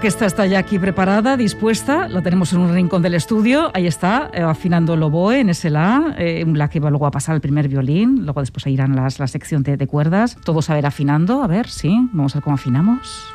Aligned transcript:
Orquesta 0.00 0.24
está 0.24 0.46
ya 0.46 0.58
aquí 0.60 0.78
preparada, 0.78 1.36
dispuesta. 1.36 2.08
La 2.08 2.22
tenemos 2.22 2.54
en 2.54 2.60
un 2.60 2.72
rincón 2.72 3.02
del 3.02 3.12
estudio. 3.12 3.70
Ahí 3.74 3.86
está, 3.86 4.30
eh, 4.32 4.40
afinando 4.40 4.94
el 4.94 5.02
oboe 5.02 5.40
en 5.40 5.50
ese 5.50 5.68
la, 5.68 6.14
eh, 6.16 6.42
un 6.42 6.56
la 6.56 6.70
que 6.70 6.80
va 6.80 6.88
luego 6.88 7.04
a 7.04 7.10
pasar 7.10 7.34
el 7.34 7.42
primer 7.42 7.68
violín. 7.68 8.24
Luego 8.24 8.40
después 8.40 8.66
irán 8.68 8.96
las, 8.96 9.18
la 9.18 9.26
sección 9.26 9.62
de, 9.62 9.76
de 9.76 9.86
cuerdas. 9.86 10.38
Todos 10.42 10.70
a 10.70 10.74
ver 10.74 10.86
afinando. 10.86 11.42
A 11.42 11.46
ver, 11.48 11.68
sí. 11.68 12.08
Vamos 12.14 12.34
a 12.34 12.38
ver 12.38 12.44
cómo 12.44 12.54
afinamos. 12.54 13.26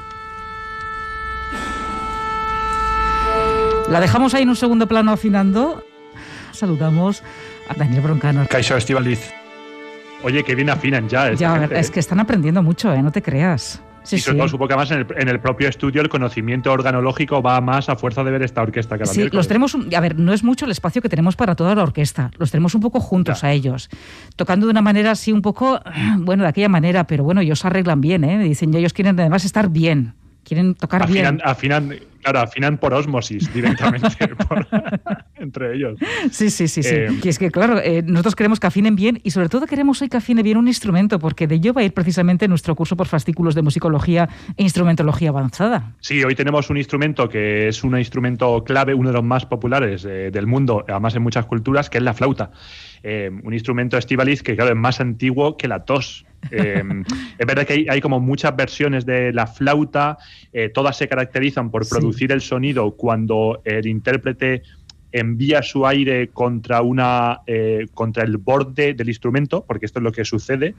La 3.92 4.00
dejamos 4.00 4.34
ahí 4.34 4.42
en 4.42 4.50
un 4.50 4.56
segundo 4.56 4.88
plano 4.88 5.12
afinando. 5.12 5.84
Saludamos 6.52 7.22
a 7.70 7.76
Daniel 7.76 8.02
Broncano. 8.02 8.48
Caixo 8.50 8.76
Estivaliz. 8.76 9.32
Oye, 10.24 10.44
que 10.44 10.56
bien 10.56 10.72
afinan 10.72 11.08
ya. 11.10 11.30
esta 11.30 11.40
Ya, 11.40 11.60
gente, 11.60 11.80
es 11.80 11.90
¿eh? 11.90 11.92
que 11.92 12.00
están 12.00 12.20
aprendiendo 12.20 12.64
mucho, 12.64 12.92
¿eh? 12.92 13.04
No 13.04 13.12
te 13.12 13.22
creas. 13.22 13.84
Sí, 14.06 14.16
y 14.16 14.20
sobre 14.20 14.36
sí. 14.36 14.38
todo 14.40 14.48
supongo 14.48 14.68
que 14.70 14.74
además 14.76 14.92
en 14.92 15.00
el, 15.00 15.08
en 15.18 15.28
el 15.30 15.40
propio 15.40 15.68
estudio 15.68 16.02
el 16.02 16.10
conocimiento 16.10 16.72
organológico 16.72 17.42
va 17.42 17.60
más 17.62 17.90
a 17.90 17.96
fuerza 17.96 18.24
de 18.24 18.32
ver 18.32 18.44
esta 18.44 18.62
orquesta 18.62 18.98
cada 18.98 19.12
Sí, 19.12 19.20
miércoles. 19.20 19.38
los 19.38 19.48
tenemos, 19.48 19.74
un- 19.74 19.94
a 19.94 20.00
ver, 20.00 20.18
no 20.20 20.32
es 20.34 20.44
mucho 20.44 20.66
el 20.66 20.72
espacio 20.72 21.02
que 21.02 21.10
tenemos 21.10 21.36
para 21.36 21.56
toda 21.56 21.76
la 21.76 21.84
orquesta, 21.84 22.32
los 22.38 22.52
tenemos 22.52 22.76
un 22.76 22.82
poco 22.82 23.00
juntos 23.00 23.42
Ya. 23.42 23.48
a 23.50 23.52
ellos, 23.54 23.90
tocando 24.36 24.68
de 24.68 24.72
una 24.72 24.82
manera 24.82 25.12
así 25.12 25.32
un 25.32 25.42
poco, 25.42 25.80
bueno, 26.20 26.44
de 26.44 26.50
aquella 26.50 26.70
manera, 26.70 27.06
pero 27.08 27.24
bueno, 27.24 27.42
ellos 27.42 27.66
arreglan 27.66 28.02
bien, 28.02 28.24
¿eh? 28.24 28.40
Dicen, 28.44 28.74
ellos 28.76 28.94
quieren 28.94 29.20
además 29.20 29.46
estar 29.46 29.70
bien, 29.70 30.14
quieren 30.46 30.76
tocar 30.76 31.04
Afinan, 31.04 31.38
bien. 31.38 31.48
afinan, 31.48 31.96
claro, 32.22 32.40
afinan 32.40 32.78
por 32.78 32.94
osmosis 32.94 33.52
directamente 33.54 34.08
por- 34.48 34.68
entre 35.38 35.76
ellos. 35.76 35.98
Sí, 36.32 36.50
sí, 36.50 36.68
sí, 36.68 36.84
sí. 36.84 36.90
Eh, 36.96 37.20
y 37.24 37.28
es 37.28 37.38
que, 37.40 37.52
claro, 37.52 37.80
eh, 37.80 38.02
nosotros 38.04 38.36
queremos 38.36 38.60
que 38.60 38.68
afinen 38.68 38.96
bien 38.96 39.20
y 39.24 39.32
sobre 39.32 39.50
todo 39.50 39.66
queremos 39.68 40.02
hoy 40.02 40.10
que 40.10 40.18
afine 40.18 40.44
bien 40.44 40.58
un 40.58 40.68
instrumento, 40.68 41.20
porque 41.20 41.48
de 41.48 41.56
ello 41.56 41.74
va 41.74 41.82
a 41.82 41.84
ir 41.84 41.94
precisamente 41.94 42.48
nuestro 42.48 42.76
curso 42.76 42.96
por 42.96 43.08
fascículos 43.08 43.56
de 43.56 43.62
musicología 43.62 44.30
e 44.56 44.64
instrumentología 44.64 45.30
avanzada. 45.30 45.94
Sí, 46.00 46.24
hoy 46.24 46.36
tenemos 46.36 46.70
un 46.70 46.78
instrumento 46.78 47.28
que 47.28 47.68
es 47.68 47.84
un 47.84 47.98
instrumento 47.98 48.64
clave, 48.64 48.94
uno 48.94 49.10
de 49.10 49.14
los 49.16 49.24
más 49.24 49.46
populares 49.46 50.06
eh, 50.06 50.30
del 50.32 50.48
mundo, 50.48 50.86
además 50.88 51.16
en 51.16 51.24
muchas 51.24 51.46
culturas, 51.46 51.90
que 51.90 51.98
es 51.98 52.04
la 52.04 52.14
flauta. 52.14 52.52
Eh, 53.08 53.30
un 53.44 53.54
instrumento 53.54 53.98
estivaliz 54.00 54.42
que, 54.42 54.56
claro, 54.56 54.72
es 54.72 54.78
más 54.78 55.00
antiguo 55.00 55.58
que 55.58 55.68
la 55.68 55.86
tos. 55.86 56.26
Eh, 56.50 56.82
es 57.38 57.46
verdad 57.46 57.68
que 57.68 57.74
hay, 57.74 57.86
hay 57.88 58.02
como 58.02 58.20
muchas 58.20 58.56
versiones 58.56 59.06
de 59.06 59.32
la 59.32 59.46
flauta, 59.46 60.18
eh, 60.52 60.70
todas 60.70 60.98
se 60.98 61.08
caracterizan 61.08 61.70
por 61.70 61.86
Sí. 61.86 61.92
producir 61.92 62.32
el 62.32 62.42
sonido 62.42 62.92
cuando 62.96 63.62
el 63.64 63.86
intérprete 63.86 64.64
envía 65.12 65.62
su 65.62 65.86
aire 65.86 66.30
contra 66.30 66.82
una 66.82 67.42
eh, 67.46 67.86
contra 67.94 68.24
el 68.24 68.38
borde 68.38 68.96
del 68.96 69.08
instrumento, 69.08 69.64
porque 69.68 69.86
esto 69.86 70.00
es 70.00 70.04
lo 70.04 70.12
que 70.12 70.26
sucede. 70.26 70.74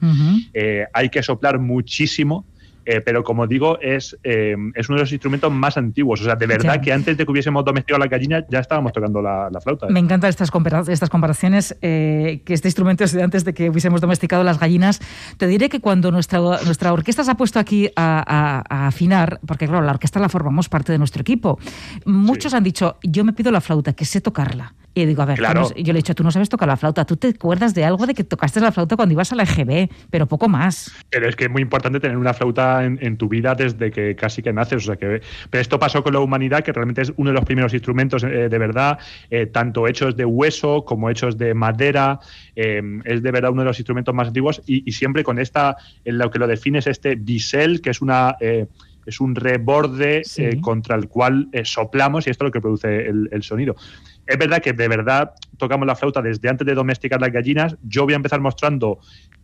Eh, 0.53 0.85
hay 0.93 1.07
que 1.09 1.23
soplar 1.23 1.59
muchísimo, 1.59 2.45
eh, 2.89 3.01
pero 3.01 3.23
como 3.23 3.45
digo, 3.47 3.77
es, 3.81 4.17
eh, 4.23 4.55
es 4.75 4.87
uno 4.89 4.95
de 4.97 5.01
los 5.03 5.11
instrumentos 5.11 5.51
más 5.51 5.77
antiguos. 5.77 6.21
O 6.21 6.23
sea, 6.23 6.35
de 6.35 6.47
verdad 6.47 6.75
Ya. 6.75 6.81
que 6.81 6.93
antes 6.93 7.17
de 7.17 7.25
que 7.25 7.31
hubiésemos 7.31 7.65
domesticado 7.65 7.99
la 7.99 8.07
gallina 8.07 8.45
ya 8.49 8.59
estábamos 8.59 8.93
tocando 8.93 9.21
la, 9.21 9.49
la 9.51 9.59
flauta. 9.61 9.87
¿eh? 9.87 9.91
Me 9.91 9.99
encantan 9.99 10.29
estas, 10.29 10.49
compara- 10.51 10.83
estas 10.91 11.09
comparaciones, 11.09 11.75
que 11.81 12.41
este 12.47 12.67
instrumento 12.69 13.03
es 13.03 13.11
de 13.11 13.21
antes 13.23 13.43
de 13.45 13.53
que 13.53 13.69
hubiésemos 13.69 13.99
domesticado 14.01 14.43
las 14.43 14.59
gallinas. 14.59 15.01
Te 15.37 15.47
diré 15.47 15.69
que 15.69 15.79
cuando 15.81 16.11
nuestra, 16.11 16.39
nuestra 16.39 16.93
orquesta 16.93 17.23
se 17.23 17.31
ha 17.31 17.35
puesto 17.35 17.59
aquí 17.59 17.89
a, 17.95 18.23
a- 18.25 18.63
a 18.69 18.87
afinar, 18.87 19.39
porque 19.45 19.67
claro, 19.67 19.85
la 19.85 19.91
orquesta 19.91 20.19
la 20.19 20.29
formamos 20.29 20.69
parte 20.69 20.91
de 20.93 20.97
nuestro 20.97 21.21
equipo, 21.21 21.59
muchos 22.05 22.53
han 22.53 22.63
dicho, 22.63 22.97
yo 23.03 23.23
me 23.25 23.33
pido 23.33 23.51
la 23.51 23.61
flauta, 23.61 23.93
que 23.93 24.05
sé 24.05 24.21
tocarla. 24.21 24.73
Y 24.97 25.05
digo, 25.05 25.21
a 25.21 25.25
ver, 25.25 25.37
Claro. 25.37 25.67
tú 25.67 25.73
no- 25.75 25.83
yo 25.83 25.93
le 25.93 25.99
he 25.99 26.01
dicho, 26.01 26.15
tú 26.15 26.23
no 26.23 26.31
sabes 26.31 26.49
tocar 26.49 26.67
la 26.67 26.75
flauta, 26.75 27.05
tú 27.05 27.17
te 27.17 27.27
acuerdas 27.27 27.75
de 27.75 27.85
algo 27.85 28.07
de 28.07 28.15
que 28.15 28.23
tocaste 28.23 28.59
la 28.59 28.71
flauta 28.71 28.95
cuando 28.95 29.13
ibas 29.13 29.31
a 29.31 29.35
la 29.35 29.43
EGB, 29.43 29.89
pero 30.09 30.25
poco 30.25 30.49
más. 30.49 30.91
Pero 31.11 31.29
es 31.29 31.35
que 31.35 31.43
es 31.43 31.51
muy 31.51 31.61
importante 31.61 31.99
tener 31.99 32.17
una 32.17 32.33
flauta 32.33 32.83
en, 32.83 32.97
en 33.01 33.15
tu 33.15 33.29
vida 33.29 33.53
desde 33.53 33.91
que 33.91 34.15
casi 34.15 34.41
que 34.41 34.51
naces. 34.51 34.77
O 34.83 34.85
sea 34.87 34.95
que, 34.95 35.21
pero 35.51 35.61
esto 35.61 35.77
pasó 35.77 36.01
con 36.03 36.13
la 36.13 36.19
humanidad, 36.19 36.63
que 36.63 36.73
realmente 36.73 37.03
es 37.03 37.13
uno 37.17 37.29
de 37.29 37.35
los 37.35 37.45
primeros 37.45 37.73
instrumentos 37.75 38.23
eh, 38.23 38.49
de 38.49 38.57
verdad, 38.57 38.97
eh, 39.29 39.45
tanto 39.45 39.87
hechos 39.87 40.17
de 40.17 40.25
hueso 40.25 40.83
como 40.83 41.11
hechos 41.11 41.37
de 41.37 41.53
madera. 41.53 42.19
eh, 42.55 42.81
es 43.05 43.21
de 43.21 43.31
verdad 43.31 43.51
uno 43.51 43.61
de 43.61 43.67
los 43.67 43.77
instrumentos 43.77 44.15
más 44.15 44.29
antiguos 44.29 44.63
y, 44.65 44.81
y 44.89 44.93
siempre 44.93 45.23
con 45.23 45.37
esta, 45.37 45.77
en 46.05 46.17
lo 46.17 46.31
que 46.31 46.39
lo 46.39 46.47
define 46.47 46.79
es 46.79 46.87
este 46.87 47.13
bisel, 47.13 47.81
que 47.81 47.91
es 47.91 48.01
una. 48.01 48.35
eh, 48.39 48.65
es 49.05 49.21
un 49.21 49.35
reborde 49.35 50.23
Sí. 50.25 50.43
eh, 50.43 50.59
contra 50.59 50.97
el 50.97 51.07
cual 51.07 51.47
eh, 51.53 51.63
soplamos 51.63 52.27
y 52.27 52.29
esto 52.29 52.43
es 52.43 52.47
lo 52.47 52.51
que 52.51 52.59
produce 52.59 53.07
el, 53.07 53.29
el 53.31 53.41
sonido. 53.41 53.77
Es 54.27 54.37
verdad 54.37 54.61
que 54.61 54.73
de 54.73 54.87
verdad 54.87 55.31
tocamos 55.57 55.87
la 55.87 55.95
flauta 55.95 56.21
desde 56.21 56.49
antes 56.49 56.67
de 56.67 56.73
domesticar 56.73 57.19
las 57.21 57.31
gallinas. 57.31 57.77
Yo 57.83 58.03
voy 58.03 58.13
a 58.13 58.17
empezar 58.17 58.39
mostrando 58.41 58.99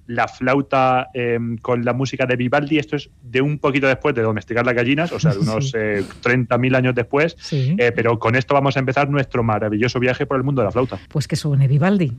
la 0.05 0.27
flauta 0.27 1.07
eh, 1.13 1.39
con 1.61 1.85
la 1.85 1.93
música 1.93 2.25
de 2.25 2.35
Vivaldi. 2.35 2.77
Esto 2.77 2.97
es 2.97 3.09
de 3.21 3.41
un 3.41 3.57
poquito 3.59 3.87
después 3.87 4.13
de 4.13 4.21
domesticar 4.21 4.65
las 4.65 4.75
gallinas, 4.75 5.11
o 5.13 5.19
sea, 5.19 5.31
de 5.31 5.37
unos 5.39 5.69
Sí. 5.71 5.77
eh, 5.77 6.03
30.000 6.21 6.75
años 6.75 6.93
después. 6.95 7.35
Sí. 7.39 7.75
Eh, 7.79 7.93
pero 7.95 8.19
con 8.19 8.35
esto 8.35 8.53
vamos 8.53 8.75
a 8.75 8.79
empezar 8.79 9.09
nuestro 9.09 9.43
maravilloso 9.43 9.99
viaje 9.99 10.25
por 10.25 10.35
el 10.37 10.43
mundo 10.43 10.61
de 10.61 10.65
la 10.65 10.71
flauta. 10.71 10.99
Pues 11.07 11.27
que 11.27 11.37
suene 11.37 11.67
Vivaldi. 11.69 12.11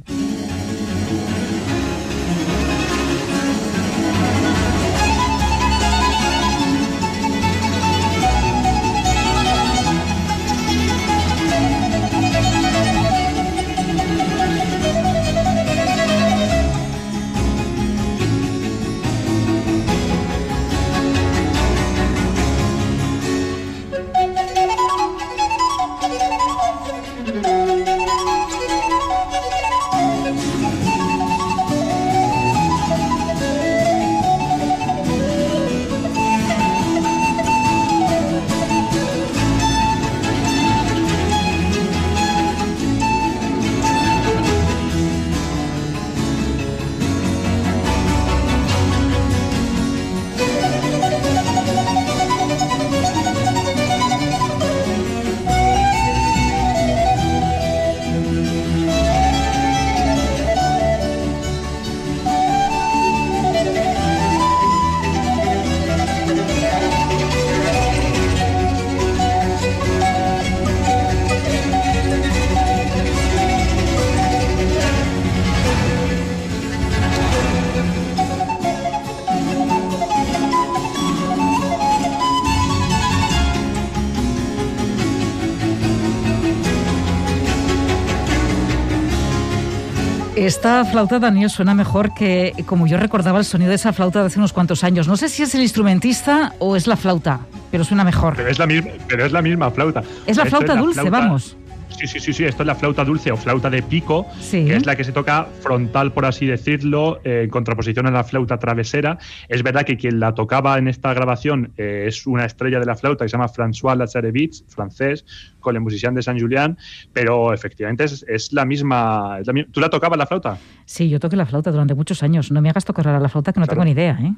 Esta 90.65 90.83
flauta, 90.87 91.19
Daniel, 91.19 91.51
suena 91.51 91.75
mejor 91.75 92.15
que 92.15 92.55
como 92.65 92.87
yo 92.87 92.97
recordaba 92.97 93.39
el 93.39 93.45
sonido 93.45 93.69
de 93.69 93.75
esa 93.75 93.93
flauta 93.93 94.21
de 94.21 94.29
hace 94.29 94.39
unos 94.39 94.55
cuantos 94.55 94.83
años. 94.83 95.07
No 95.07 95.19
sé 95.19 95.29
si 95.29 95.43
es 95.43 95.55
el 95.55 95.61
instrumentista 95.61 96.55
o 96.59 96.75
es 96.75 96.87
la 96.87 96.97
flauta, 96.97 97.41
pero 97.71 97.85
suena 97.85 98.03
mejor. 98.03 98.33
Pero 98.35 98.49
es 98.49 98.59
la 98.59 98.67
misma, 98.67 98.91
pero 99.07 99.27
es 99.27 99.33
la 99.33 99.43
misma 99.43 99.71
flauta. 99.71 100.03
Es 100.25 100.39
la 100.39 100.47
flauta 100.47 100.75
dulce, 100.75 101.11
vamos. 101.11 101.59
Sí, 101.97 102.09
sí, 102.09 102.19
sí, 102.19 102.33
sí, 102.33 102.45
esto 102.45 102.63
es 102.63 102.67
la 102.67 102.75
flauta 102.75 103.05
dulce 103.05 103.31
o 103.31 103.37
flauta 103.37 103.71
de 103.71 103.83
pico, 103.83 104.27
que 104.51 104.75
es 104.75 104.85
la 104.85 104.97
que 104.97 105.05
se 105.05 105.13
toca 105.13 105.47
frontal, 105.61 106.13
por 106.13 106.27
así 106.27 106.45
decirlo, 106.45 107.21
eh, 107.25 107.43
en 107.45 107.51
contraposición 107.51 108.07
a 108.07 108.11
la 108.11 108.25
flauta 108.25 108.59
travesera. 108.59 109.19
Es 109.49 109.63
verdad 109.63 109.85
que 109.85 109.97
quien 109.97 110.19
la 110.19 110.35
tocaba 110.35 110.77
en 110.77 110.89
esta 110.89 111.15
grabación 111.15 111.73
eh, 111.77 112.07
es 112.09 112.27
una 112.27 112.45
estrella 112.45 112.81
de 112.81 112.87
la 112.87 112.97
flauta 112.97 113.25
que 113.25 113.29
se 113.29 113.37
llama 113.37 113.49
François 113.49 113.97
Lazarevitz, 113.97 114.65
francés, 114.69 115.25
con 115.61 115.77
el 115.77 115.83
musician 115.83 116.15
de 116.15 116.23
San 116.23 116.39
Julián, 116.39 116.77
pero 117.13 117.53
efectivamente 117.53 118.05
es, 118.05 118.53
la 118.53 118.65
misma, 118.65 119.39
¿Tú 119.71 119.81
la 119.81 119.89
tocabas 119.89 120.19
la 120.19 120.27
flauta? 120.27 120.59
Sí, 120.85 121.09
yo 121.09 121.21
toqué 121.21 121.37
la 121.37 121.47
flauta 121.47 121.71
durante 121.71 121.95
muchos 121.95 122.23
años. 122.23 122.51
No 122.51 122.61
me 122.61 122.71
hagas 122.71 122.85
tocar 122.85 123.09
a 123.09 123.21
la 123.21 123.29
flauta 123.29 123.53
que 123.53 123.61
no 123.61 123.67
tengo 123.67 123.85
ni 123.85 123.93
idea, 123.93 124.19
¿eh? 124.21 124.35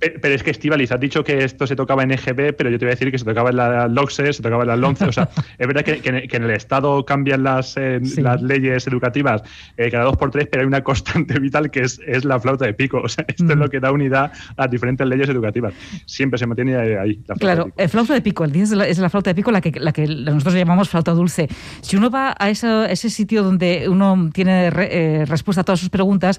Pero 0.00 0.34
es 0.34 0.42
que 0.42 0.50
Estivalis, 0.50 0.92
has 0.92 1.00
dicho 1.00 1.22
que 1.22 1.44
esto 1.44 1.66
se 1.66 1.76
tocaba 1.76 2.02
en 2.02 2.12
EGB, 2.12 2.54
pero 2.56 2.70
yo 2.70 2.78
te 2.78 2.86
voy 2.86 2.92
a 2.92 2.94
decir 2.94 3.10
que 3.10 3.18
se 3.18 3.24
tocaba 3.24 3.50
en 3.50 3.56
la 3.56 3.86
LOXE, 3.86 4.32
se 4.32 4.42
tocaba 4.42 4.62
en 4.62 4.68
la 4.68 4.76
LONCE. 4.76 5.04
O 5.04 5.12
sea, 5.12 5.28
es 5.58 5.66
verdad 5.66 5.82
que, 5.82 6.00
en 6.04 6.42
el 6.42 6.50
Estado 6.50 7.04
cambian 7.04 7.42
las, 7.42 7.76
eh, 7.76 8.00
las 8.16 8.40
leyes 8.40 8.86
educativas 8.86 9.42
eh, 9.76 9.90
cada 9.90 10.04
dos 10.04 10.16
por 10.16 10.30
tres, 10.30 10.48
pero 10.50 10.62
hay 10.62 10.66
una 10.66 10.82
constante 10.82 11.38
vital 11.40 11.70
que 11.70 11.80
es, 11.80 12.00
es 12.06 12.24
la 12.24 12.40
flauta 12.40 12.64
de 12.64 12.72
pico. 12.72 13.00
O 13.02 13.08
sea, 13.08 13.24
esto 13.28 13.44
es 13.44 13.58
lo 13.58 13.66
mm. 13.66 13.70
que 13.70 13.80
da 13.80 13.92
unidad 13.92 14.32
a 14.56 14.62
las 14.62 14.70
diferentes 14.70 15.06
leyes 15.06 15.28
educativas. 15.28 15.74
Siempre 16.06 16.38
se 16.38 16.46
mantiene 16.46 16.76
ahí. 16.76 17.20
La 17.26 17.36
flauta 17.36 17.40
claro, 17.40 17.64
de 17.64 17.70
pico. 17.70 17.82
el 17.82 17.88
flauta 17.88 18.14
de 18.14 18.20
pico, 18.22 18.44
el 18.44 18.56
es 18.56 18.70
la, 18.70 18.86
es 18.86 18.98
la 18.98 19.10
flauta 19.10 19.30
de 19.30 19.34
pico 19.34 19.50
la 19.50 19.60
que, 19.60 19.78
la 19.78 19.92
que 19.92 20.06
nosotros 20.06 20.54
llamamos 20.54 20.88
flauta 20.88 21.12
dulce. 21.12 21.48
Si 21.82 21.96
uno 21.96 22.10
va 22.10 22.34
a 22.38 22.48
ese, 22.48 22.90
ese 22.90 23.10
sitio 23.10 23.42
donde 23.42 23.88
uno 23.88 24.30
tiene 24.32 24.68
eh, 24.68 25.24
respuesta 25.26 25.60
a 25.60 25.64
todas 25.64 25.80
sus 25.80 25.90
preguntas, 25.90 26.38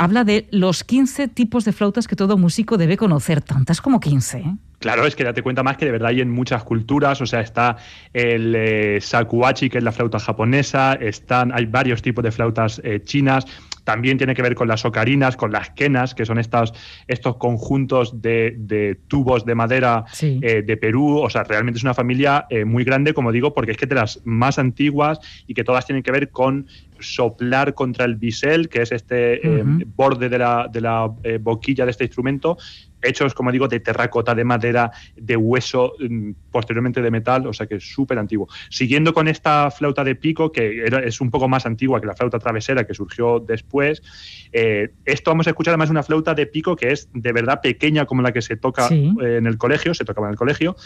habla 0.00 0.24
de 0.24 0.48
los 0.50 0.82
15 0.82 1.28
tipos 1.28 1.66
de 1.66 1.72
flautas 1.72 2.08
que 2.08 2.16
todo 2.16 2.38
músico 2.38 2.78
debe 2.78 2.96
conocer, 2.96 3.42
tantas 3.42 3.82
como 3.82 4.00
15. 4.00 4.38
¿eh? 4.38 4.56
Claro, 4.78 5.04
es 5.04 5.14
que 5.14 5.24
date 5.24 5.42
cuenta 5.42 5.62
más 5.62 5.76
que 5.76 5.84
de 5.84 5.92
verdad 5.92 6.08
hay 6.08 6.22
en 6.22 6.30
muchas 6.30 6.64
culturas, 6.64 7.20
o 7.20 7.26
sea, 7.26 7.40
está 7.40 7.76
el 8.14 8.54
eh, 8.56 8.98
sakuachi, 9.02 9.68
que 9.68 9.76
es 9.76 9.84
la 9.84 9.92
flauta 9.92 10.18
japonesa, 10.18 10.94
están, 10.94 11.52
hay 11.52 11.66
varios 11.66 12.00
tipos 12.00 12.24
de 12.24 12.32
flautas 12.32 12.80
eh, 12.82 13.02
chinas, 13.04 13.44
también 13.84 14.16
tiene 14.16 14.34
que 14.34 14.40
ver 14.40 14.54
con 14.54 14.68
las 14.68 14.86
ocarinas, 14.86 15.36
con 15.36 15.52
las 15.52 15.68
quenas, 15.68 16.14
que 16.14 16.24
son 16.24 16.38
estos, 16.38 16.72
estos 17.06 17.36
conjuntos 17.36 18.22
de, 18.22 18.98
tubos 19.08 19.44
de 19.44 19.54
madera 19.54 20.04
de 20.20 20.76
Perú, 20.80 21.18
o 21.18 21.28
sea, 21.28 21.44
realmente 21.44 21.78
es 21.78 21.84
una 21.84 21.94
familia 21.94 22.46
muy 22.66 22.84
grande, 22.84 23.14
como 23.14 23.32
digo, 23.32 23.52
porque 23.52 23.72
es 23.72 23.78
que 23.78 23.86
de 23.86 23.96
las 23.96 24.20
más 24.24 24.58
antiguas 24.58 25.18
y 25.46 25.54
que 25.54 25.64
todas 25.64 25.86
tienen 25.86 26.02
que 26.02 26.12
ver 26.12 26.30
con 26.30 26.68
soplar 27.00 27.74
contra 27.74 28.04
el 28.04 28.16
bisel, 28.16 28.68
que 28.68 28.82
es 28.82 28.92
este 28.92 29.46
eh, 29.46 29.64
borde 29.96 30.28
de 30.28 30.38
la, 30.38 30.68
de 30.70 30.80
la 30.80 31.10
eh, 31.22 31.38
boquilla 31.40 31.84
de 31.84 31.90
este 31.90 32.04
instrumento, 32.04 32.56
hechos, 33.02 33.34
como 33.34 33.52
digo, 33.52 33.68
de 33.68 33.80
terracota, 33.80 34.34
de 34.34 34.44
madera, 34.44 34.90
de 35.16 35.36
hueso, 35.36 35.94
mm, 35.98 36.30
posteriormente 36.50 37.00
de 37.02 37.10
metal, 37.10 37.46
o 37.46 37.52
sea 37.52 37.66
que 37.66 37.76
es 37.76 37.84
súper 37.84 38.18
antiguo. 38.18 38.48
Siguiendo 38.68 39.12
con 39.12 39.28
esta 39.28 39.70
flauta 39.70 40.04
de 40.04 40.14
pico, 40.14 40.52
que 40.52 40.84
es 41.04 41.20
un 41.20 41.30
poco 41.30 41.48
más 41.48 41.66
antigua 41.66 42.00
que 42.00 42.06
la 42.06 42.14
flauta 42.14 42.38
travesera 42.38 42.84
que 42.84 42.94
surgió 42.94 43.40
después, 43.40 44.02
eh, 44.52 44.90
esto 45.04 45.30
vamos 45.30 45.46
a 45.46 45.50
escuchar 45.50 45.72
además 45.72 45.90
una 45.90 46.02
flauta 46.02 46.34
de 46.34 46.46
pico 46.46 46.76
que 46.76 46.92
es 46.92 47.08
de 47.12 47.32
verdad 47.32 47.60
pequeña 47.60 48.06
como 48.06 48.22
la 48.22 48.32
que 48.32 48.42
se 48.42 48.56
toca 48.56 48.88
en 48.88 49.46
el 49.46 49.58
colegio, 49.58 49.94
se 49.94 50.04
tocaba 50.04 50.26
en 50.26 50.32
el 50.32 50.38
colegio, 50.38 50.76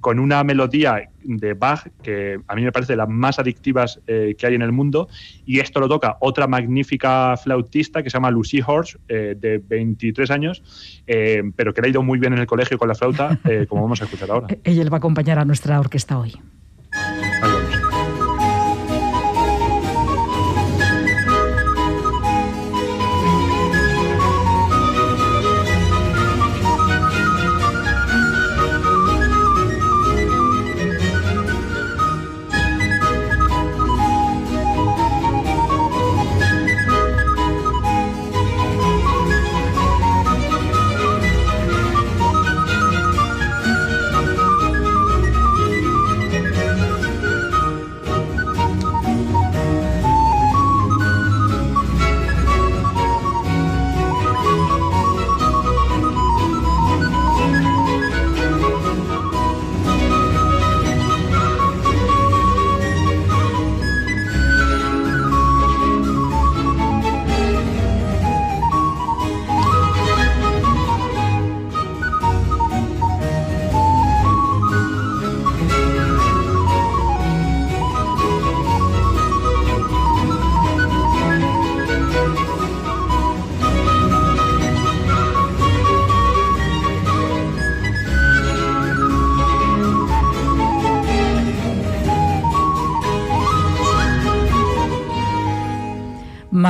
con 0.00 0.18
una 0.18 0.44
melodía 0.44 1.10
de 1.22 1.54
Bach, 1.54 1.88
que 2.02 2.38
a 2.46 2.54
mí 2.54 2.62
me 2.62 2.72
parece 2.72 2.92
de 2.92 2.98
las 2.98 3.08
más 3.08 3.38
adictivas 3.38 4.00
que 4.06 4.46
hay 4.46 4.54
en 4.54 4.62
el 4.62 4.72
mundo, 4.72 5.08
y 5.46 5.60
esto 5.60 5.80
lo 5.80 5.88
toca 5.88 6.16
otra 6.20 6.46
magnífica 6.46 7.36
flautista 7.36 8.02
que 8.02 8.10
se 8.10 8.14
llama 8.14 8.30
Lucy 8.30 8.60
Horse, 8.64 8.98
eh, 9.08 9.34
de 9.38 9.58
23 9.58 10.30
años, 10.30 10.62
eh, 11.06 11.42
pero 11.56 11.72
que 11.72 11.80
le 11.80 11.88
ha 11.88 11.90
ido 11.90 12.02
muy 12.02 12.18
bien 12.18 12.32
en 12.32 12.38
el 12.38 12.46
colegio 12.46 12.78
con 12.78 12.88
la 12.88 12.94
flauta, 12.94 13.38
como 13.68 13.82
vamos 13.82 14.00
a 14.00 14.04
escuchar 14.04 14.30
ahora. 14.30 14.48
Ella 14.64 14.88
va 14.90 14.96
a 14.96 14.98
acompañar 14.98 15.38
a 15.38 15.44
nuestra 15.44 15.80
orquesta 15.80 16.18
hoy. 16.18 16.34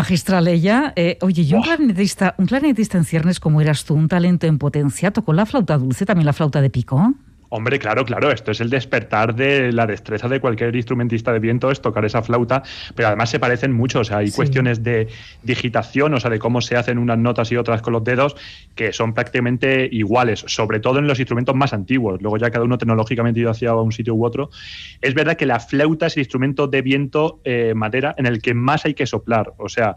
Magistral 0.08 0.48
ella. 0.48 0.94
Eh, 0.96 1.18
oye, 1.20 1.42
y 1.42 1.52
un 1.52 1.60
clarinetista, 1.60 2.34
un 2.38 2.46
clarinetista 2.46 2.96
en 2.96 3.04
ciernes 3.04 3.40
como 3.40 3.60
eras 3.60 3.84
tú, 3.84 3.92
un 3.92 4.08
talento 4.08 4.46
en 4.46 4.56
potencia, 4.56 5.10
¿tocó 5.10 5.34
la 5.34 5.44
flauta 5.44 5.76
dulce, 5.76 6.06
también 6.06 6.24
la 6.24 6.32
flauta 6.32 6.62
de 6.62 6.70
pico? 6.70 7.12
Hombre, 7.50 7.78
claro, 7.78 8.04
claro, 8.04 8.30
esto 8.30 8.50
es 8.50 8.60
el 8.60 8.68
despertar 8.68 9.34
de 9.34 9.72
la 9.72 9.86
destreza 9.86 10.28
de 10.28 10.38
cualquier 10.38 10.74
instrumentista 10.76 11.32
de 11.32 11.38
viento, 11.38 11.70
es 11.70 11.80
tocar 11.80 12.04
esa 12.04 12.22
flauta, 12.22 12.62
pero 12.94 13.08
además 13.08 13.30
se 13.30 13.40
parecen 13.40 13.72
mucho, 13.72 14.00
o 14.00 14.04
sea, 14.04 14.18
hay 14.18 14.30
cuestiones 14.30 14.82
de 14.82 15.08
digitación, 15.42 16.12
o 16.12 16.20
sea, 16.20 16.30
de 16.30 16.38
cómo 16.38 16.60
se 16.60 16.76
hacen 16.76 16.98
unas 16.98 17.16
notas 17.16 17.50
y 17.50 17.56
otras 17.56 17.80
con 17.80 17.94
los 17.94 18.04
dedos, 18.04 18.36
que 18.74 18.92
son 18.92 19.14
prácticamente 19.14 19.88
iguales, 19.90 20.44
sobre 20.46 20.78
todo 20.80 20.98
en 20.98 21.06
los 21.06 21.18
instrumentos 21.18 21.54
más 21.54 21.72
antiguos, 21.72 22.20
luego 22.20 22.36
ya 22.36 22.50
cada 22.50 22.66
uno 22.66 22.76
tecnológicamente 22.76 23.40
ido 23.40 23.50
hacia 23.50 23.74
un 23.74 23.92
sitio 23.92 24.14
u 24.14 24.26
otro. 24.26 24.50
Es 25.00 25.14
verdad 25.14 25.36
que 25.36 25.46
la 25.46 25.58
flauta 25.58 26.06
es 26.06 26.16
el 26.16 26.22
instrumento 26.22 26.66
de 26.66 26.82
viento 26.82 27.40
eh, 27.44 27.72
madera 27.74 28.14
en 28.18 28.26
el 28.26 28.42
que 28.42 28.52
más 28.52 28.84
hay 28.84 28.92
que 28.92 29.06
soplar, 29.06 29.54
o 29.56 29.70
sea, 29.70 29.96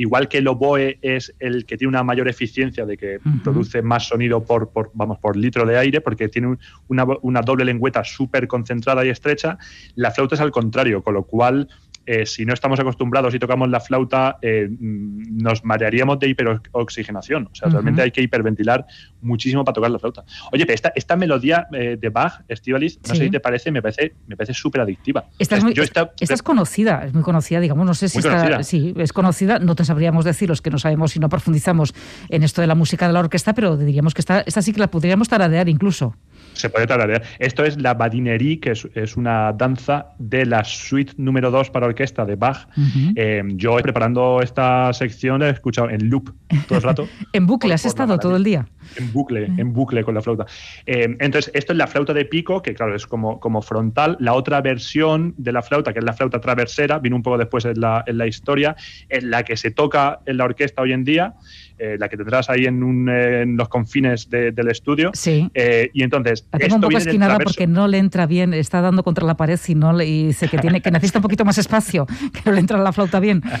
igual 0.00 0.28
que 0.28 0.38
el 0.38 0.48
oboe 0.48 0.98
es 1.02 1.34
el 1.40 1.66
que 1.66 1.76
tiene 1.76 1.90
una 1.90 2.02
mayor 2.02 2.26
eficiencia 2.26 2.86
de 2.86 2.96
que 2.96 3.18
produce 3.44 3.82
más 3.82 4.08
sonido 4.08 4.42
por, 4.42 4.70
vamos, 4.94 5.18
por 5.18 5.36
litro 5.36 5.66
de 5.66 5.76
aire, 5.76 6.00
porque 6.00 6.30
tiene 6.30 6.56
una, 6.88 7.04
una 7.20 7.42
doble 7.42 7.66
lengüeta 7.66 8.02
súper 8.02 8.48
concentrada 8.48 9.04
y 9.04 9.10
estrecha, 9.10 9.58
la 9.96 10.10
flauta 10.10 10.36
es 10.36 10.40
al 10.40 10.52
contrario, 10.52 11.02
con 11.02 11.12
lo 11.12 11.24
cual 11.24 11.68
eh, 12.06 12.26
si 12.26 12.44
no 12.44 12.54
estamos 12.54 12.80
acostumbrados 12.80 13.34
y 13.34 13.38
tocamos 13.38 13.68
la 13.68 13.80
flauta, 13.80 14.38
eh, 14.42 14.68
mm, 14.68 15.42
nos 15.42 15.64
marearíamos 15.64 16.18
de 16.18 16.28
hiperoxigenación. 16.28 17.48
O 17.52 17.54
sea, 17.54 17.68
realmente 17.68 18.02
hay 18.02 18.10
que 18.10 18.22
hiperventilar 18.22 18.86
muchísimo 19.20 19.64
para 19.64 19.74
tocar 19.74 19.90
la 19.90 19.98
flauta. 19.98 20.24
Oye, 20.52 20.64
esta, 20.68 20.92
esta 20.94 21.16
melodía 21.16 21.68
eh, 21.72 21.96
de 22.00 22.08
Bach, 22.08 22.42
Estivalis, 22.48 22.98
no 23.06 23.14
sé 23.14 23.24
si 23.24 23.30
te 23.30 23.40
parece, 23.40 23.70
me 23.70 23.82
parece, 23.82 24.14
me 24.26 24.36
parece 24.36 24.54
súper 24.54 24.80
adictiva. 24.80 25.26
Esta 25.38 25.56
es, 25.56 26.30
es 26.30 26.42
conocida, 26.42 27.04
es 27.04 27.14
muy 27.14 27.22
conocida, 27.22 27.60
digamos, 27.60 27.86
no 27.86 27.94
sé 27.94 28.08
si 28.08 28.18
está, 28.18 28.62
sí, 28.62 28.94
es 28.96 29.12
conocida, 29.12 29.58
no 29.58 29.74
te 29.74 29.84
sabríamos 29.84 30.24
decir 30.24 30.48
los 30.48 30.62
que 30.62 30.70
no 30.70 30.78
sabemos 30.78 31.12
si 31.12 31.20
no 31.20 31.28
profundizamos 31.28 31.94
en 32.28 32.42
esto 32.42 32.60
de 32.60 32.66
la 32.66 32.74
música 32.74 33.06
de 33.06 33.12
la 33.12 33.20
orquesta, 33.20 33.54
pero 33.54 33.76
diríamos 33.76 34.14
que 34.14 34.20
esta, 34.20 34.40
esta 34.40 34.62
sí 34.62 34.72
que 34.72 34.80
la 34.80 34.90
podríamos 34.90 35.28
taradear 35.28 35.68
incluso 35.68 36.16
se 36.60 36.70
puede 36.70 36.86
tararear. 36.86 37.22
Esto 37.38 37.64
es 37.64 37.80
la 37.80 37.94
badinerie, 37.94 38.60
que 38.60 38.72
es, 38.72 39.16
una 39.16 39.52
danza 39.52 40.06
de 40.18 40.46
la 40.46 40.64
suite 40.64 41.14
número 41.16 41.50
2 41.50 41.70
para 41.70 41.86
orquesta 41.86 42.24
de 42.24 42.36
Bach. 42.36 42.68
Eh, 43.16 43.42
yo 43.54 43.76
preparando 43.76 44.40
esta 44.42 44.92
sección 44.92 45.42
he 45.42 45.50
escuchado 45.50 45.90
en 45.90 46.08
loop 46.08 46.32
todo 46.68 46.78
el 46.78 46.82
rato. 46.82 47.08
en 47.32 47.46
bucle, 47.46 47.74
has 47.74 47.84
estado 47.84 48.18
todo 48.18 48.36
el 48.36 48.44
día. 48.44 48.66
En 48.96 49.12
bucle, 49.12 49.46
en 49.46 49.72
bucle 49.72 50.04
con 50.04 50.14
la 50.14 50.22
flauta. 50.22 50.46
Eh, 50.86 51.16
entonces, 51.18 51.50
esto 51.54 51.72
es 51.72 51.76
la 51.76 51.86
flauta 51.86 52.12
de 52.12 52.24
pico, 52.24 52.62
que 52.62 52.74
claro, 52.74 52.94
es 52.94 53.06
como, 53.06 53.40
como 53.40 53.62
frontal. 53.62 54.16
La 54.20 54.34
otra 54.34 54.60
versión 54.60 55.34
de 55.36 55.52
la 55.52 55.62
flauta, 55.62 55.92
que 55.92 55.98
es 55.98 56.04
la 56.04 56.12
flauta 56.12 56.40
traversera, 56.40 56.98
vino 56.98 57.16
un 57.16 57.22
poco 57.22 57.38
después 57.38 57.64
en 57.64 57.80
la, 57.80 58.04
en 58.06 58.18
la 58.18 58.26
historia, 58.26 58.76
en 59.08 59.30
la 59.30 59.42
que 59.42 59.56
se 59.56 59.70
toca 59.70 60.20
en 60.26 60.36
la 60.36 60.44
orquesta 60.44 60.82
hoy 60.82 60.92
en 60.92 61.04
día. 61.04 61.34
Eh, 61.82 61.96
la 61.98 62.10
que 62.10 62.18
tendrás 62.18 62.50
ahí 62.50 62.66
en, 62.66 63.56
los 63.56 63.68
confines 63.70 64.28
del 64.28 64.68
estudio. 64.68 65.12
Sí. 65.14 65.50
Eh, 65.54 65.88
y 65.94 66.02
entonces, 66.02 66.46
La 66.52 66.58
tengo 66.58 66.76
un 66.76 66.80
poco 66.80 66.98
esquinada 66.98 67.38
porque 67.38 67.66
no 67.66 67.86
le 67.86 67.98
entra 67.98 68.26
bien, 68.26 68.54
está 68.54 68.80
dando 68.80 69.02
contra 69.02 69.24
la 69.24 69.36
pared 69.36 69.58
y, 69.66 69.74
no 69.74 70.00
y 70.02 70.28
dice 70.28 70.48
que, 70.48 70.58
tiene, 70.58 70.80
que 70.80 70.90
necesita 70.90 71.18
un 71.18 71.22
poquito 71.22 71.44
más 71.44 71.58
espacio, 71.58 72.06
que 72.32 72.40
no 72.44 72.52
le 72.52 72.60
entra 72.60 72.78
la 72.78 72.92
flauta 72.92 73.20
bien. 73.20 73.42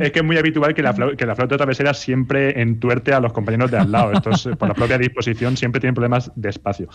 Es 0.00 0.10
que 0.10 0.20
es 0.20 0.24
muy 0.24 0.36
habitual 0.36 0.74
que 0.74 0.82
la, 0.82 0.92
flauta, 0.92 1.16
que 1.16 1.24
la 1.24 1.36
flauta 1.36 1.56
travesera 1.56 1.94
siempre 1.94 2.60
entuerte 2.60 3.12
a 3.12 3.20
los 3.20 3.32
compañeros 3.32 3.70
de 3.70 3.78
al 3.78 3.92
lado. 3.92 4.10
Estos, 4.10 4.48
por 4.58 4.66
la 4.66 4.74
propia 4.74 4.98
disposición, 4.98 5.56
siempre 5.56 5.80
tienen 5.80 5.94
problemas 5.94 6.32
de 6.34 6.48
espacio. 6.48 6.88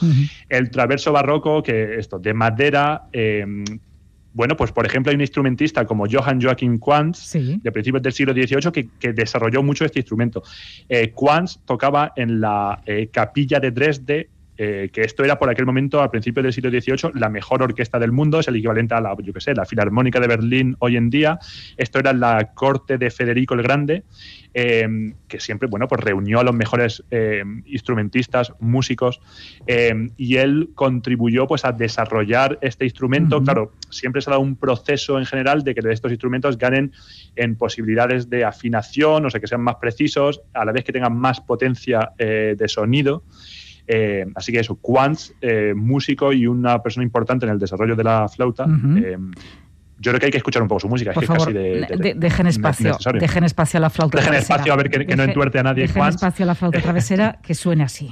El 0.50 0.70
traverso 0.70 1.14
barroco, 1.14 1.64
que 1.64 1.98
esto, 1.98 2.20
de 2.20 2.34
madera, 2.34 3.04
eh, 3.14 3.46
bueno, 4.34 4.56
pues 4.56 4.72
por 4.72 4.86
ejemplo 4.86 5.12
hay 5.12 5.16
un 5.16 5.22
instrumentista 5.22 5.86
como 5.86 6.06
Johann 6.10 6.42
Joachim 6.42 6.78
Quantz, 6.78 7.34
de 7.34 7.72
principios 7.72 8.04
del 8.04 8.14
siglo 8.14 8.34
XVIII, 8.34 8.90
que, 9.00 9.14
desarrolló 9.14 9.64
mucho 9.64 9.86
este 9.86 10.00
instrumento. 10.00 10.44
Eh, 10.88 11.12
Quantz 11.12 11.60
tocaba 11.66 12.14
en 12.16 12.42
la 12.42 12.82
eh, 12.86 13.10
capilla 13.12 13.60
de 13.60 13.72
Dresde 13.72 14.30
eh, 14.62 14.90
que 14.92 15.04
esto 15.04 15.24
era 15.24 15.40
por 15.40 15.50
aquel 15.50 15.66
momento, 15.66 16.02
al 16.02 16.12
principio 16.12 16.44
del 16.44 16.52
siglo 16.52 16.70
XVIII, 16.70 17.14
la 17.14 17.30
mejor 17.30 17.64
orquesta 17.64 17.98
del 17.98 18.12
mundo, 18.12 18.42
es 18.42 18.48
el 18.50 18.58
equivalente 18.58 18.94
a 18.94 19.00
la, 19.00 19.16
yo 19.24 19.32
que 19.32 19.40
sé, 19.40 19.56
la 19.56 19.66
Filarmónica 19.66 20.20
de 20.20 20.28
Berlín 20.28 20.76
hoy 20.80 20.98
en 20.98 21.10
día. 21.10 21.40
Esto 21.78 22.00
era 22.00 22.12
la 22.12 22.52
corte 22.54 22.98
de 22.98 23.10
Federico 23.10 23.54
el 23.54 23.64
Grande, 23.64 24.04
eh, 24.54 25.14
que 25.30 25.40
siempre, 25.40 25.70
bueno, 25.70 25.88
pues 25.88 26.02
reunió 26.02 26.42
a 26.42 26.44
los 26.44 26.54
mejores 26.54 27.06
eh, 27.10 27.42
instrumentistas, 27.68 28.52
músicos, 28.60 29.22
y 30.18 30.36
él 30.36 30.72
contribuyó 30.76 31.48
pues 31.48 31.64
a 31.64 31.72
desarrollar 31.72 32.60
este 32.62 32.84
instrumento. 32.84 33.42
Claro, 33.42 33.72
siempre 33.90 34.22
se 34.22 34.30
ha 34.30 34.32
dado 34.32 34.44
un 34.44 34.58
proceso 34.58 35.20
en 35.20 35.26
general 35.26 35.64
de 35.64 35.74
que 35.74 35.90
estos 35.90 36.12
instrumentos 36.12 36.58
ganen 36.58 36.92
en 37.38 37.56
posibilidades 37.56 38.30
de 38.30 38.44
afinación, 38.44 39.26
o 39.26 39.30
sea, 39.30 39.40
que 39.40 39.48
sean 39.48 39.62
más 39.62 39.76
precisos, 39.76 40.42
a 40.54 40.66
la 40.66 40.74
vez 40.74 40.84
que 40.84 40.92
tengan 40.92 41.16
más 41.16 41.40
potencia 41.40 42.12
de 42.18 42.68
sonido. 42.68 43.24
Eh, 43.92 44.24
así 44.36 44.52
que 44.52 44.60
eso, 44.60 44.76
Quantz, 44.76 45.32
eh, 45.42 45.74
músico 45.76 46.32
y 46.32 46.46
una 46.46 46.80
persona 46.80 47.04
importante 47.04 47.48
en 47.48 47.52
el 47.52 47.58
desarrollo 47.58 47.96
de 47.96 48.04
la 48.04 48.30
flauta. 48.30 48.68
Eh, 48.98 49.18
yo 49.98 50.12
creo 50.12 50.20
que 50.20 50.26
hay 50.28 50.32
que 50.32 50.38
escuchar 50.38 50.62
un 50.62 50.68
poco 50.68 50.82
su 50.82 50.88
música. 50.88 51.12
Por 51.12 51.26
favor, 51.26 51.52
dejen 51.52 52.46
espacio, 52.46 52.96
dejen 53.20 53.44
espacio 53.46 53.80
a 53.80 53.82
la 53.82 53.90
flauta 53.90 54.20
dejen 54.20 54.36
espacio 54.36 54.72
a 54.72 54.76
ver 54.76 54.92
que, 54.92 55.16
no 55.16 55.24
entuerte 55.24 55.58
a 55.58 55.64
nadie. 55.64 55.88
Dejen 55.88 56.06
espacio 56.06 56.44
a 56.44 56.46
la 56.46 56.56
flauta 56.56 56.80
travesera 56.80 57.40
que 57.42 57.56
suene 57.56 57.84
así. 57.84 58.12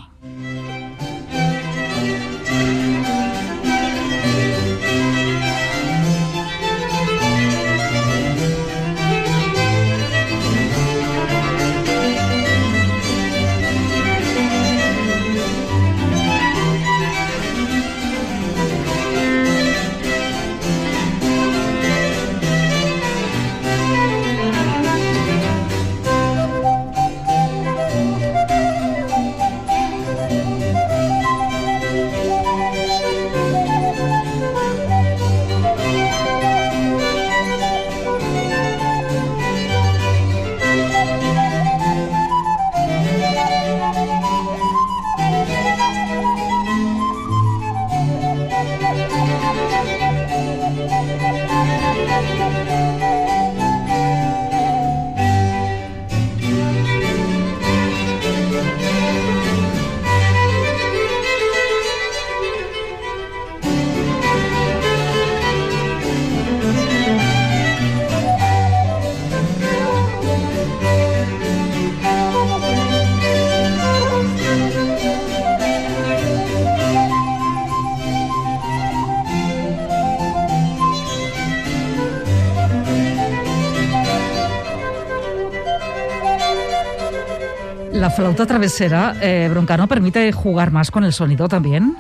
La 87.98 88.12
flauta 88.12 88.46
travesera, 88.46 89.16
eh, 89.22 89.48
Broncano, 89.50 89.88
permite 89.88 90.32
jugar 90.32 90.70
más 90.70 90.92
con 90.92 91.04
el 91.04 91.14
sonido 91.14 91.48
también. 91.48 91.98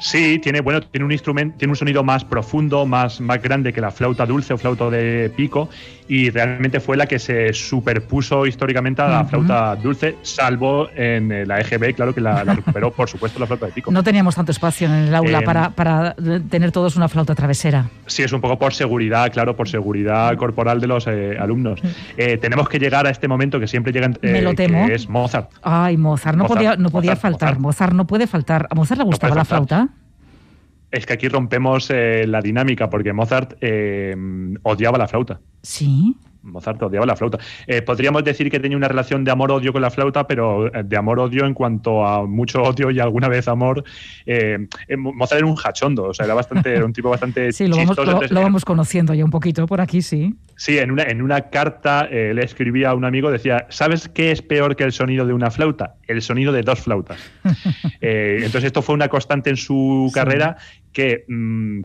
Sí, 0.00 0.38
tiene, 0.38 0.62
bueno, 0.62 0.80
tiene 0.80 1.04
un 1.04 1.12
instrumento, 1.12 1.58
tiene 1.58 1.72
un 1.72 1.76
sonido 1.76 2.02
más 2.02 2.24
profundo, 2.24 2.86
más, 2.86 3.20
más 3.20 3.40
grande 3.42 3.70
que 3.70 3.82
la 3.82 3.90
flauta 3.90 4.24
dulce 4.24 4.54
o 4.54 4.58
flauta 4.58 4.88
de 4.88 5.30
pico, 5.36 5.68
y 6.08 6.30
realmente 6.30 6.80
fue 6.80 6.96
la 6.96 7.06
que 7.06 7.18
se 7.18 7.52
superpuso 7.52 8.46
históricamente 8.46 9.02
a 9.02 9.08
la 9.08 9.24
flauta 9.26 9.76
dulce, 9.76 10.16
salvo 10.22 10.88
en 10.96 11.30
eh, 11.30 11.46
la 11.46 11.60
EGB, 11.60 11.94
claro 11.94 12.14
que 12.14 12.22
la, 12.22 12.42
recuperó, 12.44 12.90
por 12.96 13.10
supuesto, 13.10 13.38
la 13.38 13.46
flauta 13.46 13.66
de 13.66 13.72
pico. 13.72 13.92
No 13.92 14.02
teníamos 14.02 14.34
tanto 14.34 14.52
espacio 14.52 14.88
en 14.88 14.94
el 14.94 15.14
aula 15.14 15.38
em, 15.38 15.44
para, 15.44 15.70
para, 15.70 16.16
tener 16.48 16.72
todos 16.72 16.96
una 16.96 17.08
flauta 17.08 17.34
travesera. 17.34 17.90
Sí, 18.06 18.22
es 18.22 18.32
un 18.32 18.40
poco 18.40 18.58
por 18.58 18.72
seguridad, 18.72 19.30
claro, 19.30 19.54
por 19.54 19.68
seguridad 19.68 20.34
corporal 20.38 20.80
de 20.80 20.86
los 20.86 21.06
eh, 21.06 21.36
alumnos. 21.38 21.80
Eh, 22.16 22.38
tenemos 22.38 22.70
que 22.70 22.78
llegar 22.78 23.06
a 23.06 23.10
este 23.10 23.28
momento 23.28 23.60
que 23.60 23.68
siempre 23.68 23.92
llegan, 23.92 24.18
Me 24.22 24.40
lo 24.40 24.54
temo. 24.54 24.86
que 24.86 24.94
es 24.94 25.08
Mozart. 25.10 25.50
Ay, 25.62 25.98
Mozart, 25.98 26.38
no 26.38 26.46
podía, 26.46 26.76
no 26.76 26.88
podía 26.88 27.16
faltar. 27.16 27.58
Mozart. 27.58 27.92
no 27.92 28.06
puede 28.06 28.26
faltar. 28.26 28.66
¿A 28.70 28.74
Mozart 28.74 28.98
le 28.98 29.04
gustaba 29.04 29.34
la 29.36 29.44
flauta? 29.44 29.89
Es 30.90 31.06
que 31.06 31.12
aquí 31.12 31.28
rompemos 31.28 31.88
eh, 31.90 32.26
la 32.26 32.40
dinámica 32.40 32.90
porque 32.90 33.12
Mozart 33.12 33.54
eh, 33.60 34.16
odiaba 34.62 34.98
la 34.98 35.06
flauta. 35.06 35.40
Sí. 35.62 36.16
Mozart 36.42 36.82
odiaba 36.82 37.04
la 37.04 37.14
flauta. 37.14 37.38
Eh, 37.66 37.82
podríamos 37.82 38.24
decir 38.24 38.50
que 38.50 38.58
tenía 38.58 38.76
una 38.76 38.88
relación 38.88 39.24
de 39.24 39.30
amor-odio 39.30 39.74
con 39.74 39.82
la 39.82 39.90
flauta, 39.90 40.26
pero 40.26 40.70
de 40.70 40.96
amor-odio 40.96 41.44
en 41.44 41.52
cuanto 41.52 42.04
a 42.04 42.26
mucho 42.26 42.62
odio 42.62 42.90
y 42.90 42.98
alguna 42.98 43.28
vez 43.28 43.46
amor. 43.46 43.84
Mozart 44.96 45.38
era 45.38 45.46
un 45.46 45.56
hachondo, 45.62 46.04
o 46.04 46.14
sea, 46.14 46.24
era, 46.24 46.34
bastante, 46.34 46.82
un 46.82 46.94
tipo 46.94 47.10
bastante 47.10 47.52
Sí, 47.52 47.66
lo, 47.66 47.76
vamos, 47.76 48.30
lo, 48.30 48.40
vamos, 48.40 48.64
conociendo 48.64 49.12
ya 49.12 49.22
un 49.22 49.30
poquito 49.30 49.66
por 49.66 49.82
aquí, 49.82 50.00
sí. 50.00 50.34
Sí, 50.56 50.78
en 50.78 50.90
una, 50.90 51.02
en 51.02 51.20
una 51.20 51.50
carta 51.50 52.08
le 52.08 52.42
escribía 52.42 52.88
a 52.90 52.94
un 52.94 53.04
amigo, 53.04 53.30
decía, 53.30 53.66
¿sabes 53.68 54.08
qué 54.08 54.30
es 54.30 54.40
peor 54.40 54.76
que 54.76 54.84
el 54.84 54.92
sonido 54.92 55.26
de 55.26 55.34
una 55.34 55.50
flauta? 55.50 55.96
El 56.08 56.22
sonido 56.22 56.54
de 56.54 56.62
dos 56.62 56.80
flautas. 56.80 57.18
entonces 58.00 58.64
esto 58.64 58.80
fue 58.80 58.94
una 58.94 59.08
constante 59.08 59.50
en 59.50 59.58
su 59.58 60.10
carrera 60.14 60.56
que 60.92 61.24
mm, 61.28 61.82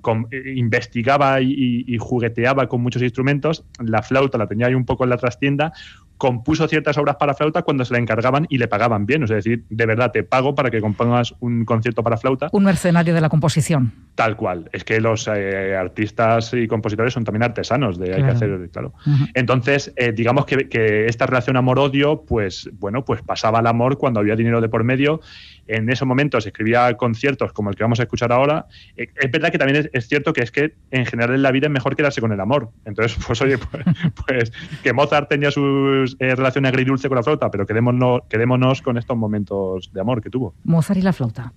investigaba 0.55 1.41
y, 1.41 1.97
jugueteaba 1.99 2.67
con 2.67 2.81
muchos 2.81 3.01
instrumentos. 3.01 3.63
La 3.79 4.01
flauta 4.01 4.37
la 4.37 4.47
tenía 4.47 4.67
ahí 4.67 4.75
un 4.75 4.85
poco 4.85 5.03
en 5.03 5.11
la 5.11 5.17
trastienda, 5.17 5.73
compuso 6.17 6.67
ciertas 6.67 6.97
obras 6.97 7.17
para 7.17 7.33
flauta 7.33 7.61
cuando 7.61 7.83
se 7.85 7.93
la 7.93 7.99
encargaban 7.99 8.47
y 8.49 8.57
le 8.57 8.67
pagaban 8.67 9.05
bien. 9.05 9.23
Es 9.23 9.29
decir, 9.29 9.63
de 9.69 9.85
verdad, 9.85 10.11
te 10.11 10.23
pago 10.23 10.55
para 10.55 10.71
que 10.71 10.81
compongas 10.81 11.35
un 11.39 11.65
concierto 11.65 12.03
para 12.03 12.17
flauta. 12.17 12.49
Un 12.51 12.63
mercenario 12.63 13.13
de 13.13 13.21
la 13.21 13.29
composición. 13.29 13.91
Tal 14.15 14.35
cual. 14.35 14.69
Es 14.71 14.83
que 14.83 14.99
los 15.01 15.27
eh, 15.27 15.75
artistas 15.75 16.53
y 16.53 16.67
compositores 16.67 17.13
son 17.13 17.25
también 17.25 17.43
artesanos 17.43 17.99
de 17.99 18.15
hay 18.15 18.23
que 18.23 18.29
hacer, 18.29 18.69
claro. 18.71 18.93
Entonces, 19.33 19.93
eh, 19.97 20.13
digamos 20.13 20.45
que, 20.45 20.69
que, 20.69 21.05
esta 21.07 21.25
relación 21.25 21.57
amor-odio, 21.57 22.23
pues, 22.25 22.69
bueno, 22.79 23.03
pues 23.03 23.21
pasaba 23.21 23.59
al 23.59 23.67
amor 23.67 23.97
cuando 23.97 24.19
había 24.19 24.35
dinero 24.35 24.61
de 24.61 24.69
por 24.69 24.83
medio 24.83 25.21
en 25.67 25.89
esos 25.89 26.07
momentos 26.07 26.45
escribía 26.45 26.93
conciertos 26.95 27.53
como 27.53 27.69
el 27.69 27.75
que 27.75 27.83
vamos 27.83 27.99
a 27.99 28.03
escuchar 28.03 28.31
ahora. 28.31 28.67
Eh, 28.97 29.07
es 29.15 29.31
verdad 29.31 29.51
que 29.51 29.57
también 29.57 29.89
es, 29.91 30.07
cierto 30.07 30.33
que 30.33 30.41
es 30.41 30.51
que 30.51 30.75
en 30.91 31.05
general 31.05 31.35
en 31.35 31.41
la 31.41 31.51
vida 31.51 31.67
es 31.67 31.73
mejor 31.73 31.95
quedarse 31.95 32.21
con 32.21 32.31
el 32.31 32.39
amor. 32.39 32.69
Entonces, 32.85 33.17
pues 33.27 33.41
oye, 33.41 33.57
pues, 33.57 33.83
pues 34.25 34.51
que 34.83 34.93
Mozart 34.93 35.29
tenía 35.29 35.51
su 35.51 36.15
eh, 36.19 36.35
relación 36.35 36.65
agridulce 36.65 37.07
con 37.07 37.17
la 37.17 37.23
flauta, 37.23 37.49
pero 37.51 37.65
quedémonos, 37.65 38.21
quedémonos 38.29 38.81
con 38.81 38.97
estos 38.97 39.17
momentos 39.17 39.91
de 39.93 40.01
amor 40.01 40.21
que 40.21 40.29
tuvo. 40.29 40.55
Mozart 40.63 40.99
y 40.99 41.03
la 41.03 41.13
flauta. 41.13 41.53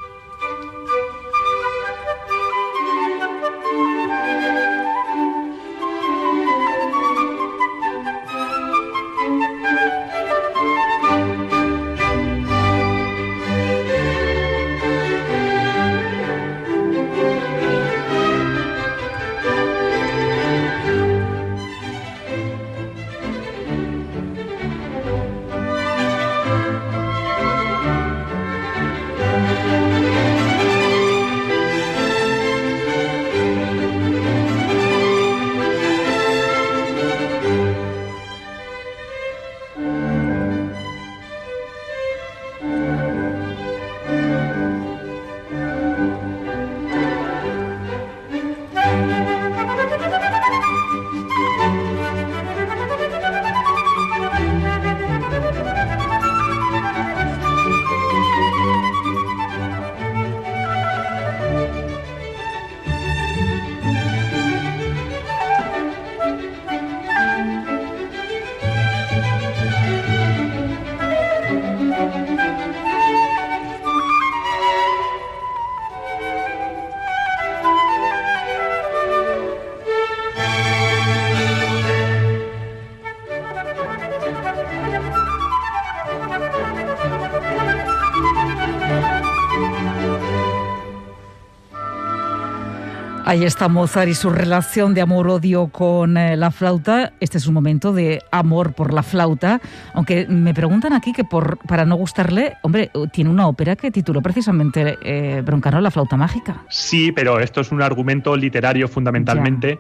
Ahí 93.29 93.45
está 93.45 93.69
Mozart 93.69 94.09
y 94.09 94.15
su 94.15 94.31
relación 94.31 94.95
de 94.95 95.03
amor-odio 95.03 95.69
con 95.69 96.17
eh, 96.17 96.35
la 96.35 96.51
flauta. 96.51 97.13
Este 97.21 97.37
es 97.37 97.47
un 97.47 97.53
momento 97.53 97.93
de 97.93 98.23
amor 98.31 98.73
por 98.73 98.95
la 98.95 99.03
flauta. 99.03 99.61
Aunque 99.93 100.27
me 100.27 100.55
preguntan 100.55 100.95
aquí 100.95 101.13
que 101.13 101.25
por, 101.25 101.59
para 101.59 101.85
no 101.85 101.97
gustarle, 101.97 102.55
hombre, 102.63 102.91
tiene 103.13 103.29
una 103.29 103.47
ópera 103.47 103.77
que 103.77 103.91
tituló 103.91 104.23
precisamente 104.23 104.97
eh, 105.03 105.43
Broncano 105.45 105.79
La 105.83 105.91
flauta 105.91 106.17
mágica. 106.17 106.63
Sí, 106.71 107.13
pero 107.13 107.39
esto 107.39 107.61
es 107.61 107.71
un 107.71 107.83
argumento 107.83 108.35
literario 108.35 108.89
fundamentalmente. 108.89 109.79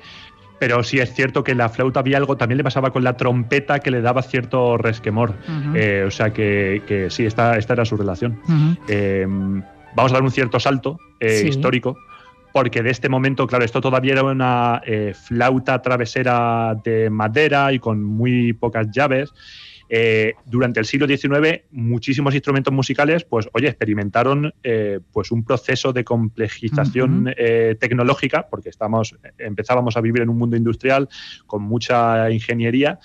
Pero 0.58 0.82
sí 0.82 0.98
es 0.98 1.14
cierto 1.14 1.42
que 1.42 1.54
la 1.54 1.70
flauta 1.70 2.00
había 2.00 2.18
algo, 2.18 2.36
también 2.36 2.58
le 2.58 2.64
pasaba 2.64 2.90
con 2.90 3.02
la 3.02 3.16
trompeta 3.16 3.78
que 3.78 3.90
le 3.90 4.02
daba 4.02 4.20
cierto 4.20 4.76
resquemor. 4.76 5.32
Eh, 5.74 6.04
o 6.06 6.10
sea 6.10 6.34
que, 6.34 7.06
sí, 7.08 7.24
esta, 7.24 7.56
esta 7.56 7.72
era 7.72 7.86
su 7.86 7.96
relación. 7.96 8.38
vamos 9.96 10.12
a 10.12 10.14
dar 10.16 10.22
un 10.22 10.30
cierto 10.30 10.60
salto 10.60 11.00
histórico 11.18 11.96
porque 12.52 12.82
de 12.82 12.90
este 12.90 13.08
momento, 13.08 13.46
claro, 13.46 13.64
esto 13.64 13.80
todavía 13.80 14.12
era 14.12 14.22
una 14.24 14.82
eh, 14.84 15.14
flauta 15.14 15.80
travesera 15.80 16.74
de 16.82 17.10
madera 17.10 17.72
y 17.72 17.78
con 17.78 18.02
muy 18.02 18.52
pocas 18.52 18.88
llaves. 18.90 19.32
Eh, 19.90 20.34
durante 20.44 20.80
el 20.80 20.86
siglo 20.86 21.06
XIX, 21.06 21.62
muchísimos 21.70 22.34
instrumentos 22.34 22.72
musicales, 22.74 23.24
pues, 23.24 23.48
oye, 23.54 23.68
experimentaron 23.68 24.52
eh, 24.62 25.00
pues 25.12 25.30
un 25.30 25.44
proceso 25.44 25.92
de 25.92 26.04
complejización 26.04 27.32
tecnológica, 27.80 28.48
porque 28.50 28.68
estamos, 28.68 29.16
empezábamos 29.38 29.96
a 29.96 30.00
vivir 30.00 30.22
en 30.22 30.28
un 30.28 30.36
mundo 30.36 30.56
industrial 30.56 31.08
con 31.46 31.62
mucha 31.62 32.30
ingeniería. 32.30 32.98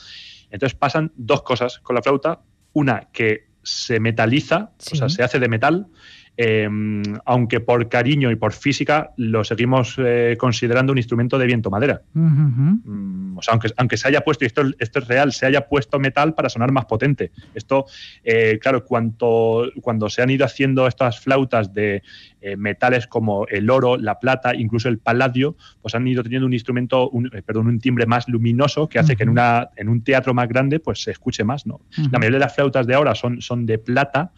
Entonces 0.51 0.77
pasan 0.77 1.11
dos 1.15 1.41
cosas 1.43 1.79
con 1.79 1.95
la 1.95 2.01
flauta. 2.01 2.41
Una, 2.73 3.07
que 3.13 3.53
se 3.63 3.99
metaliza, 3.99 4.71
o 4.91 4.95
sea, 4.95 5.09
se 5.09 5.23
hace 5.23 5.39
de 5.39 5.47
metal, 5.47 5.87
Em, 6.35 7.03
aunque 7.25 7.59
por 7.59 7.87
cariño 7.89 8.31
y 8.31 8.35
por 8.35 8.53
física 8.53 9.11
lo 9.17 9.43
seguimos 9.43 9.97
eh, 9.99 10.35
considerando 10.39 10.91
un 10.91 10.97
instrumento 10.97 11.37
de 11.37 11.45
viento 11.45 11.69
madera. 11.69 12.01
Mm, 12.13 13.37
o 13.37 13.41
sea, 13.43 13.51
aunque, 13.51 13.69
aunque 13.77 13.97
se 13.97 14.07
haya 14.07 14.21
puesto, 14.21 14.43
y 14.43 14.47
esto, 14.47 14.63
esto, 14.79 14.97
es 14.97 15.07
real, 15.07 15.31
se 15.31 15.45
haya 15.45 15.67
puesto 15.67 15.99
metal 15.99 16.33
para 16.33 16.49
sonar 16.49 16.71
más 16.71 16.85
potente. 16.85 17.29
Esto, 17.53 17.85
eh, 18.23 18.57
claro, 18.59 18.83
cuanto, 18.83 19.69
cuando 19.83 20.09
se 20.09 20.23
han 20.23 20.31
ido 20.31 20.43
haciendo 20.43 20.87
estas 20.87 21.19
flautas 21.19 21.71
de 21.71 22.01
eh, 22.41 22.57
metales 22.57 23.05
como 23.05 23.45
el 23.45 23.69
oro, 23.69 23.97
la 23.97 24.17
plata, 24.17 24.55
incluso 24.55 24.89
el 24.89 24.97
paladio, 24.97 25.55
pues 25.83 25.93
han 25.93 26.07
ido 26.07 26.23
teniendo 26.23 26.47
un 26.47 26.53
instrumento, 26.53 27.11
un, 27.11 27.29
perdón, 27.45 27.67
un 27.67 27.79
timbre 27.79 28.07
más 28.07 28.27
luminoso 28.27 28.89
que 28.89 28.97
hace 28.97 29.15
que 29.15 29.21
en, 29.21 29.29
una, 29.29 29.69
en 29.75 29.87
un 29.87 30.03
teatro 30.03 30.33
más 30.33 30.49
grande 30.49 30.79
pues 30.79 31.03
se 31.03 31.11
escuche 31.11 31.43
más. 31.43 31.67
¿no? 31.67 31.81
La 32.11 32.17
mayoría 32.17 32.39
de 32.39 32.45
las 32.45 32.55
flautas 32.55 32.87
de 32.87 32.95
ahora 32.95 33.13
son, 33.13 33.39
son 33.39 33.67
de 33.67 33.77
plata 33.77 34.31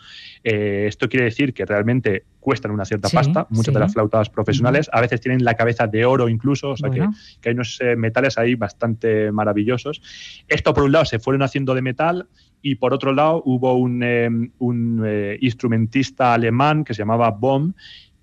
eh, 0.47 0.85
esto 0.87 1.09
quiere 1.09 1.25
decir 1.25 1.55
que 1.55 1.65
realmente 1.65 2.23
cuestan 2.39 2.69
una 2.69 2.85
cierta 2.85 3.09
pasta, 3.09 3.47
muchas 3.49 3.73
de 3.73 3.79
las 3.79 3.93
flautas 3.93 4.29
profesionales, 4.29 4.87
a 4.93 5.01
veces 5.01 5.19
tienen 5.19 5.43
la 5.43 5.55
cabeza 5.55 5.87
de 5.87 6.05
oro 6.05 6.29
incluso, 6.29 6.69
o 6.69 6.77
sea 6.77 6.91
que, 6.91 7.01
hay 7.01 7.53
unos 7.53 7.81
eh, 7.81 7.95
metales 7.95 8.37
ahí 8.37 8.53
bastante 8.53 9.31
maravillosos. 9.31 10.03
Esto 10.47 10.71
por 10.75 10.83
un 10.83 10.91
lado 10.91 11.05
se 11.05 11.17
fueron 11.17 11.41
haciendo 11.41 11.73
de 11.73 11.81
metal 11.81 12.27
y 12.61 12.75
por 12.75 12.93
otro 12.93 13.11
lado 13.11 13.41
hubo 13.43 13.73
un, 13.73 14.03
eh, 14.03 15.37
instrumentista 15.41 16.35
alemán 16.35 16.83
que 16.83 16.93
se 16.93 16.99
llamaba 16.99 17.31
Bohm 17.31 17.73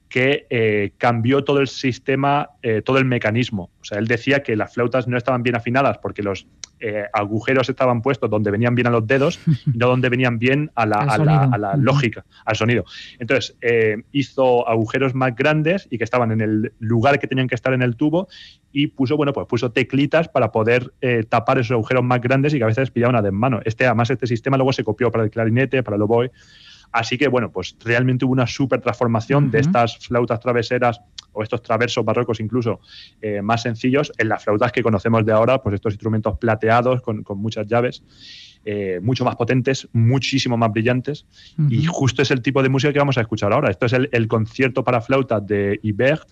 que 0.08 0.92
cambió 0.98 1.42
todo 1.42 1.60
el 1.60 1.68
sistema, 1.68 2.50
todo 2.84 2.98
el 2.98 3.06
mecanismo. 3.06 3.70
O 3.80 3.84
sea, 3.84 3.98
él 3.98 4.06
decía 4.06 4.42
que 4.42 4.56
las 4.56 4.74
flautas 4.74 5.08
no 5.08 5.16
estaban 5.16 5.42
bien 5.42 5.56
afinadas 5.56 5.96
porque 5.96 6.22
los 6.22 6.46
eh, 6.84 7.04
agujeros 7.12 7.68
estaban 7.68 8.02
puestos 8.02 8.28
donde 8.28 8.50
venían 8.50 8.74
bien 8.74 8.88
a 8.88 8.90
los 8.90 9.06
dedos 9.06 9.38
y 9.72 9.78
no 9.78 9.86
donde 9.86 10.08
venían 10.08 10.38
bien 10.38 10.70
a 10.74 10.84
la, 10.84 11.76
lógica, 11.78 12.24
al 12.44 12.56
sonido. 12.56 12.84
Entonces, 13.20 13.56
eh, 13.60 14.02
hizo 14.10 14.68
agujeros 14.68 15.14
más 15.14 15.36
grandes 15.36 15.86
y 15.90 15.98
que 15.98 16.04
estaban 16.04 16.32
en 16.32 16.40
el 16.40 16.72
lugar 16.80 17.20
que 17.20 17.28
tenían 17.28 17.46
que 17.46 17.54
estar 17.54 17.72
en 17.72 17.82
el 17.82 17.94
tubo 17.94 18.26
y 18.72 18.88
puso, 18.88 19.16
bueno, 19.16 19.32
pues 19.32 19.46
puso 19.46 19.70
teclitas 19.70 20.28
para 20.28 20.50
poder 20.50 20.92
eh, 21.00 21.24
tapar 21.28 21.58
esos 21.58 21.72
agujeros 21.72 22.02
más 22.02 22.20
grandes 22.20 22.52
y 22.52 22.58
que 22.58 22.64
a 22.64 22.66
veces 22.66 22.90
pillaban 22.90 23.14
a 23.14 23.22
desmano. 23.22 23.60
Este, 23.64 23.86
además, 23.86 24.10
este 24.10 24.26
sistema 24.26 24.56
luego 24.56 24.72
se 24.72 24.82
copió 24.82 25.12
para 25.12 25.22
el 25.22 25.30
clarinete, 25.30 25.82
para 25.84 25.96
el 25.96 26.02
oboe. 26.02 26.32
Así 26.92 27.16
que, 27.16 27.28
bueno, 27.28 27.50
pues 27.50 27.74
realmente 27.82 28.24
hubo 28.24 28.32
una 28.32 28.46
súper 28.46 28.80
transformación 28.80 29.50
de 29.50 29.60
estas 29.60 29.98
flautas 29.98 30.38
traveseras 30.40 31.00
o 31.32 31.42
estos 31.42 31.62
traversos 31.62 32.04
barrocos 32.04 32.38
incluso 32.40 32.80
eh, 33.22 33.40
más 33.40 33.62
sencillos 33.62 34.12
en 34.18 34.28
las 34.28 34.44
flautas 34.44 34.70
que 34.72 34.82
conocemos 34.82 35.24
de 35.24 35.32
ahora, 35.32 35.62
pues 35.62 35.74
estos 35.74 35.94
instrumentos 35.94 36.38
plateados 36.38 37.00
con, 37.00 37.24
muchas 37.36 37.66
llaves. 37.66 38.02
Eh, 38.64 39.00
mucho 39.02 39.24
más 39.24 39.34
potentes, 39.34 39.88
muchísimo 39.92 40.56
más 40.56 40.70
brillantes. 40.70 41.26
Y 41.68 41.84
justo 41.86 42.22
es 42.22 42.30
el 42.30 42.42
tipo 42.42 42.62
de 42.62 42.68
música 42.68 42.92
que 42.92 42.98
vamos 43.00 43.18
a 43.18 43.22
escuchar 43.22 43.52
ahora. 43.52 43.70
Esto 43.70 43.86
es 43.86 43.92
el, 43.92 44.28
concierto 44.28 44.84
para 44.84 45.00
flauta 45.00 45.40
de 45.40 45.80
Ibert, 45.82 46.28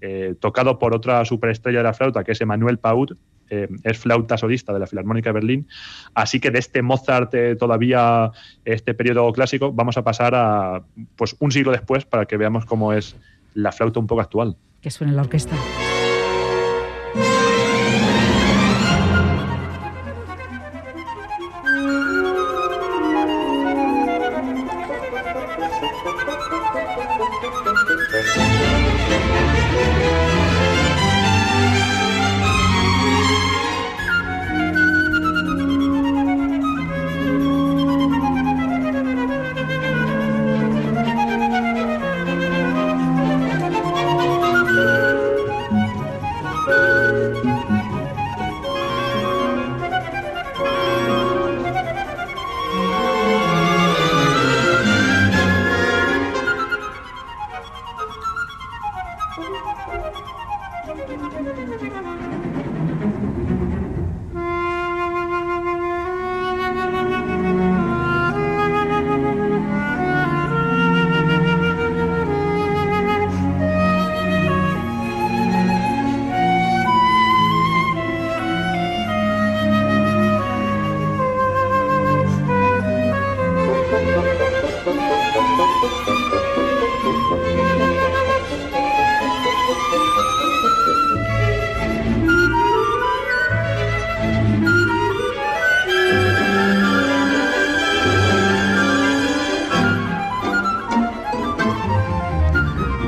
eh, 0.00 0.34
tocado 0.40 0.78
por 0.78 0.94
otra 0.94 1.22
superestrella 1.26 1.78
de 1.78 1.84
la 1.84 1.92
flauta, 1.92 2.24
que 2.24 2.32
es 2.32 2.40
Emmanuel 2.40 2.78
Paut, 2.78 3.12
es 3.48 3.98
flauta 3.98 4.36
solista 4.36 4.72
de 4.72 4.80
la 4.80 4.86
Filarmónica 4.86 5.30
de 5.30 5.34
Berlín. 5.34 5.68
Así 6.14 6.40
que 6.40 6.50
de 6.50 6.58
este 6.58 6.82
Mozart 6.82 7.32
todavía, 7.58 8.30
este 8.64 8.94
periodo 8.94 9.32
clásico, 9.32 9.72
vamos 9.72 9.96
a 9.96 10.04
pasar 10.04 10.34
a 10.34 10.82
pues, 11.16 11.36
un 11.38 11.52
siglo 11.52 11.72
después 11.72 12.04
para 12.04 12.26
que 12.26 12.36
veamos 12.36 12.64
cómo 12.64 12.92
es 12.92 13.16
la 13.54 13.72
flauta 13.72 14.00
un 14.00 14.06
poco 14.06 14.20
actual. 14.20 14.56
Que 14.80 14.90
suene 14.90 15.12
la 15.12 15.22
orquesta. 15.22 15.56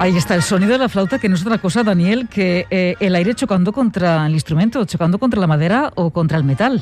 Ahí 0.00 0.16
está 0.16 0.36
el 0.36 0.42
sonido 0.42 0.72
de 0.72 0.78
la 0.78 0.88
flauta, 0.88 1.18
que 1.18 1.28
no 1.28 1.34
es 1.34 1.42
otra 1.44 1.58
cosa, 1.58 1.82
Daniel, 1.82 2.28
que 2.28 2.66
eh, 2.70 2.94
el 3.00 3.16
aire 3.16 3.34
chocando 3.34 3.72
contra 3.72 4.26
el 4.26 4.32
instrumento, 4.32 4.84
chocando 4.84 5.18
contra 5.18 5.40
la 5.40 5.48
madera 5.48 5.90
o 5.96 6.12
contra 6.12 6.38
el 6.38 6.44
metal. 6.44 6.80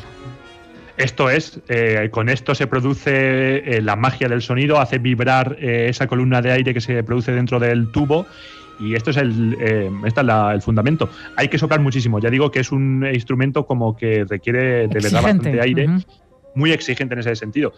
Esto 0.99 1.31
es, 1.31 1.61
eh, 1.69 2.11
con 2.13 2.29
esto 2.29 2.55
se 2.55 2.67
produce 2.67 3.77
eh, 3.79 3.81
la 3.81 3.97
magia 3.97 4.29
del 4.29 4.43
sonido, 4.43 4.79
hace 4.79 4.99
vibrar 4.99 5.57
esa 5.59 6.07
columna 6.07 6.43
de 6.43 6.53
aire 6.53 6.75
que 6.75 6.81
se 6.83 7.03
produce 7.03 7.33
dentro 7.33 7.59
del 7.59 7.91
tubo 7.91 8.27
y 8.79 8.95
esto 8.95 9.11
es 9.11 9.17
el, 9.17 9.57
este 10.05 10.21
es 10.21 10.27
el 10.29 10.63
fundamento. 10.63 11.09
Hay 11.37 11.49
que 11.49 11.57
soplar 11.57 11.81
muchísimo. 11.81 12.19
Ya 12.19 12.29
digo 12.29 12.51
que 12.51 12.61
es 12.61 12.71
un 12.71 13.07
instrumento 13.11 13.67
como 13.67 13.97
que 13.97 14.25
requiere 14.29 14.89
de 14.89 15.01
verdad 15.01 15.23
bastante 15.23 15.59
aire, 15.63 15.89
muy 16.55 16.71
exigente 16.73 17.15
en 17.15 17.21
ese 17.21 17.35
sentido 17.35 17.73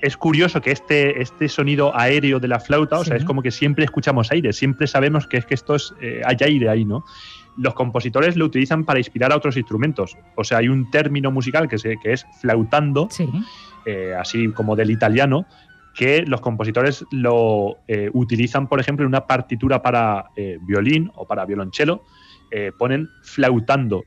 es 0.00 0.16
curioso 0.16 0.60
que 0.60 0.70
este, 0.70 1.20
este 1.20 1.48
sonido 1.48 1.96
aéreo 1.96 2.38
de 2.38 2.48
la 2.48 2.60
flauta, 2.60 2.98
o 2.98 3.04
sea, 3.04 3.16
es 3.16 3.24
como 3.24 3.42
que 3.42 3.50
siempre 3.50 3.84
escuchamos 3.84 4.30
aire, 4.30 4.52
siempre 4.52 4.86
sabemos 4.86 5.26
que 5.26 5.38
es 5.38 5.46
que 5.46 5.54
esto 5.54 5.74
es, 5.74 5.94
eh, 6.00 6.22
hay 6.24 6.36
aire 6.40 6.68
ahí, 6.68 6.84
¿no? 6.84 7.04
Los 7.56 7.74
compositores 7.74 8.36
lo 8.36 8.44
utilizan 8.44 8.84
para 8.84 9.00
inspirar 9.00 9.32
a 9.32 9.36
otros 9.36 9.56
instrumentos. 9.56 10.16
O 10.36 10.44
sea, 10.44 10.58
hay 10.58 10.68
un 10.68 10.90
término 10.90 11.32
musical 11.32 11.68
que, 11.68 11.78
se, 11.78 11.96
que 11.98 12.12
es 12.12 12.24
flautando, 12.40 13.08
eh, 13.84 14.14
así 14.18 14.52
como 14.52 14.76
del 14.76 14.92
italiano, 14.92 15.46
que 15.94 16.22
los 16.22 16.40
compositores 16.40 17.04
lo 17.10 17.78
eh, 17.88 18.08
utilizan, 18.12 18.68
por 18.68 18.78
ejemplo, 18.78 19.04
en 19.04 19.08
una 19.08 19.26
partitura 19.26 19.82
para 19.82 20.26
violín 20.62 21.10
o 21.16 21.26
para 21.26 21.44
violonchelo, 21.44 22.04
ponen 22.78 23.10
flautando, 23.22 24.04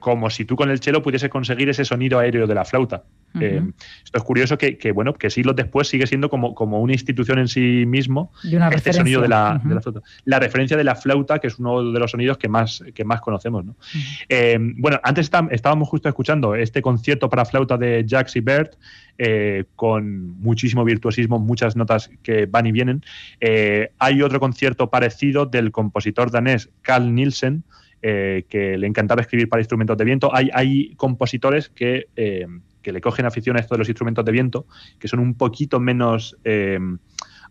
como 0.00 0.30
si 0.30 0.44
tú 0.44 0.56
con 0.56 0.70
el 0.70 0.80
chelo 0.80 1.02
pudieses 1.02 1.30
conseguir 1.30 1.68
ese 1.68 1.84
sonido 1.84 2.18
aéreo 2.18 2.46
de 2.46 2.54
la 2.54 2.64
flauta. 2.64 3.04
Eh, 3.38 3.62
esto 4.04 4.18
es 4.18 4.24
curioso 4.24 4.58
que, 4.58 4.92
bueno, 4.92 5.14
que 5.14 5.30
siglos 5.30 5.54
después 5.54 5.86
sigue 5.86 6.06
siendo 6.08 6.28
como, 6.28 6.52
como 6.52 6.80
una 6.80 6.94
institución 6.94 7.38
en 7.38 7.46
sí 7.46 7.84
mismo 7.86 8.32
este 8.72 8.92
sonido 8.92 9.20
de 9.20 9.28
la, 9.28 9.60
flauta. 9.60 10.00
La 10.24 10.40
referencia 10.40 10.76
de 10.76 10.82
la 10.82 10.96
flauta, 10.96 11.38
que 11.38 11.46
es 11.46 11.58
uno 11.60 11.92
de 11.92 12.00
los 12.00 12.10
sonidos 12.10 12.38
que 12.38 12.48
más, 12.48 12.82
que 12.92 13.04
más 13.04 13.20
conocemos. 13.20 13.64
Eh, 14.28 14.58
bueno, 14.58 14.98
antes 15.04 15.30
estábamos 15.50 15.88
justo 15.88 16.08
escuchando 16.08 16.56
este 16.56 16.82
concierto 16.82 17.28
para 17.28 17.44
flauta 17.44 17.76
de 17.76 18.04
Jacques 18.04 18.34
Ibert, 18.34 18.74
eh, 19.18 19.64
con 19.76 20.40
muchísimo 20.40 20.82
virtuosismo, 20.84 21.38
muchas 21.38 21.76
notas 21.76 22.10
que 22.22 22.46
van 22.46 22.66
y 22.66 22.72
vienen. 22.72 23.04
hay 23.98 24.22
otro 24.22 24.40
concierto 24.40 24.90
parecido 24.90 25.46
del 25.46 25.70
compositor 25.70 26.32
danés 26.32 26.70
Carl 26.82 27.14
Nielsen, 27.14 27.62
eh, 28.02 28.44
que 28.48 28.78
le 28.78 28.86
encantaba 28.86 29.20
escribir 29.20 29.48
para 29.48 29.60
instrumentos 29.60 29.96
de 29.96 30.04
viento. 30.04 30.30
Hay, 30.34 30.94
compositores 30.96 31.68
que, 31.68 32.06
eh, 32.16 32.46
que, 32.82 32.92
le 32.92 33.00
cogen 33.00 33.26
afición 33.26 33.56
a 33.56 33.60
esto 33.60 33.74
de 33.74 33.78
los 33.80 33.88
instrumentos 33.88 34.24
de 34.24 34.32
viento, 34.32 34.66
que 34.98 35.06
son 35.06 35.20
un 35.20 35.34
poquito 35.34 35.80
menos 35.80 36.36
eh, 36.44 36.78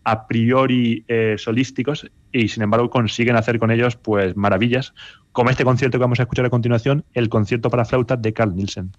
a 0.02 0.26
priori 0.26 1.04
solísticos 1.36 2.10
y 2.32 2.48
sin 2.48 2.62
embargo 2.62 2.88
consiguen 2.88 3.36
hacer 3.36 3.58
con 3.58 3.70
ellos 3.70 3.96
pues 3.96 4.34
maravillas, 4.34 4.94
como 5.30 5.50
este 5.50 5.64
concierto 5.64 5.98
que 5.98 6.02
vamos 6.02 6.20
a 6.20 6.22
escuchar 6.22 6.46
a 6.46 6.50
continuación, 6.50 7.04
el 7.12 7.28
concierto 7.28 7.70
para 7.70 7.84
flauta 7.84 8.16
de 8.16 8.32
Carl 8.32 8.56
Nielsen. 8.56 8.92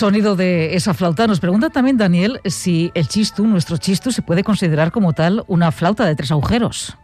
Sonido 0.00 0.34
de 0.34 0.74
esa 0.74 0.94
flauta. 0.94 1.26
Nos 1.26 1.40
pregunta 1.40 1.68
también 1.68 1.98
Daniel 1.98 2.40
si 2.46 2.90
el 2.94 3.06
chistu, 3.06 3.46
nuestro 3.46 3.76
chistu, 3.76 4.10
se 4.10 4.22
puede 4.22 4.42
considerar 4.42 4.92
como 4.92 5.12
tal 5.12 5.44
una 5.46 5.70
flauta 5.72 6.06
de 6.06 6.16
tres 6.16 6.30
agujeros. 6.32 6.96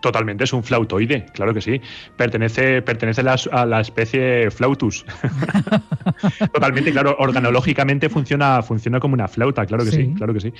Totalmente, 0.00 0.44
es 0.44 0.52
un 0.52 0.62
flautoide, 0.62 1.26
claro 1.34 1.52
que 1.52 1.60
sí. 1.60 1.80
Pertenece, 2.16 2.80
pertenece 2.82 3.22
a 3.50 3.66
la 3.66 3.80
especie 3.80 4.52
flautus. 4.52 5.04
Totalmente, 6.54 6.92
claro, 6.92 7.16
organológicamente 7.18 8.08
funciona, 8.08 8.62
funciona 8.62 9.00
como 9.00 9.14
una 9.14 9.26
flauta, 9.26 9.66
claro 9.66 9.84
que 9.84 9.90
sí, 9.90 10.14
claro 10.16 10.32
que 10.32 10.40
sí 10.40 10.52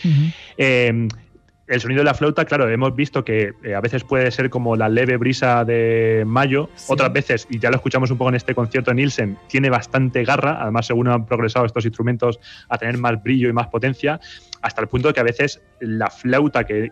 el 1.73 1.81
sonido 1.81 2.01
de 2.01 2.05
la 2.05 2.15
flauta, 2.15 2.45
claro, 2.45 2.69
hemos 2.69 2.95
visto 2.95 3.25
que 3.25 3.55
eh, 3.63 3.75
a 3.75 3.81
veces 3.81 4.05
puede 4.05 4.31
ser 4.31 4.51
como 4.51 4.77
la 4.77 4.91
leve 4.91 5.17
brisa 5.17 5.65
de 5.65 6.23
mayo, 6.27 6.69
otras 6.89 7.11
veces, 7.13 7.47
y 7.49 7.59
ya 7.59 7.71
lo 7.71 7.77
escuchamos 7.77 8.11
un 8.11 8.19
poco 8.19 8.29
en 8.29 8.35
este 8.35 8.55
concierto 8.55 8.91
de 8.91 8.97
Nielsen, 8.97 9.39
tiene 9.49 9.71
bastante 9.71 10.23
garra, 10.23 10.59
además 10.61 10.87
según 10.87 11.09
han 11.09 11.25
progresado 11.25 11.65
estos 11.65 11.87
instrumentos 11.87 12.39
a 12.69 12.77
tener 12.77 12.99
más 12.99 13.23
brillo 13.23 13.49
y 13.49 13.55
más 13.55 13.69
potencia, 13.69 14.21
hasta 14.61 14.83
el 14.83 14.89
punto 14.89 15.09
de 15.09 15.15
que 15.15 15.21
a 15.21 15.25
veces 15.25 15.63
la 15.81 16.11
flauta 16.11 16.65
que, 16.65 16.91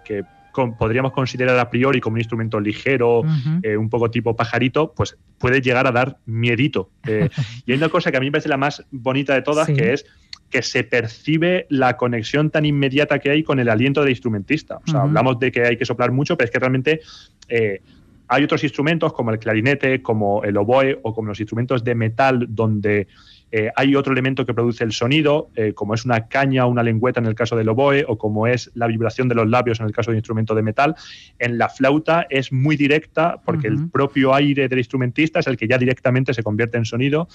podríamos 0.79 1.13
considerar 1.13 1.59
a 1.59 1.71
priori 1.71 2.01
como 2.01 2.15
un 2.15 2.21
instrumento 2.21 2.59
ligero, 2.59 3.23
eh, 3.63 3.77
un 3.77 3.89
poco 3.89 4.11
tipo 4.11 4.35
pajarito, 4.35 4.93
pues 4.95 5.17
puede 5.39 5.61
llegar 5.61 5.87
a 5.87 5.93
dar 5.93 6.19
miedito. 6.27 6.91
Eh, 7.07 7.29
y 7.67 7.73
hay 7.73 7.79
una 7.79 7.89
cosa 7.89 8.11
que 8.11 8.17
a 8.17 8.21
mí 8.21 8.27
me 8.27 8.33
parece 8.33 8.49
la 8.49 8.57
más 8.57 8.85
bonita 8.91 9.35
de 9.35 9.43
todas, 9.43 9.69
que 9.69 9.93
es 9.93 10.05
que 10.51 10.63
se 10.63 10.85
percibe 10.85 11.67
la 11.71 11.97
conexión 11.97 12.51
tan 12.51 12.67
inmediata 12.67 13.19
que 13.21 13.31
hay 13.31 13.43
con 13.43 13.61
el 13.61 13.69
aliento 13.69 14.01
del 14.01 14.11
instrumentista. 14.11 14.79
O 14.79 14.91
sea, 14.91 15.03
hablamos 15.03 15.39
de 15.39 15.53
que 15.53 15.63
hay 15.63 15.77
que 15.77 15.85
soplar 15.85 16.11
mucho, 16.11 16.37
pero 16.37 16.47
es 16.47 16.51
que 16.51 16.59
realmente 16.59 17.01
eh, 17.49 17.81
hay 18.27 18.45
otros 18.45 18.63
instrumentos 18.63 19.13
como 19.13 19.31
el 19.31 19.39
clarinete, 19.39 20.03
como 20.03 20.43
el 20.45 20.57
oboe 20.57 20.99
o 21.03 21.15
como 21.15 21.29
los 21.29 21.41
instrumentos 21.41 21.83
de 21.83 21.95
metal 21.95 22.47
donde 22.49 23.09
eh, 23.53 23.71
hay 23.75 23.97
otro 23.97 24.13
elemento 24.13 24.47
que 24.47 24.55
produce 24.55 24.85
el 24.85 24.93
sonido, 24.93 25.51
eh, 25.57 25.73
como 25.73 25.95
es 25.95 26.05
una 26.05 26.29
caña 26.29 26.67
o 26.67 26.71
una 26.71 26.85
lengüeta 26.85 27.19
en 27.19 27.27
el 27.27 27.35
caso 27.35 27.57
del 27.57 27.69
oboe, 27.69 28.05
o 28.07 28.17
como 28.17 28.47
es 28.47 28.71
la 28.75 28.87
vibración 28.87 29.29
de 29.29 29.35
los 29.35 29.49
labios 29.49 29.81
en 29.81 29.87
el 29.87 29.93
caso 29.93 30.11
de 30.11 30.15
un 30.15 30.19
instrumento 30.19 30.55
de 30.55 30.63
metal. 30.63 30.95
En 31.39 31.59
la 31.59 31.69
flauta 31.69 32.27
es 32.31 32.53
muy 32.53 32.77
directa 32.77 33.41
porque 33.45 33.67
el 33.67 33.91
propio 33.91 34.33
aire 34.35 34.69
del 34.69 34.79
instrumentista 34.79 35.41
es 35.41 35.49
el 35.49 35.57
que 35.57 35.67
ya 35.67 35.79
directamente 35.79 36.33
se 36.33 36.43
convierte 36.43 36.79
en 36.79 36.85
sonido 36.85 37.29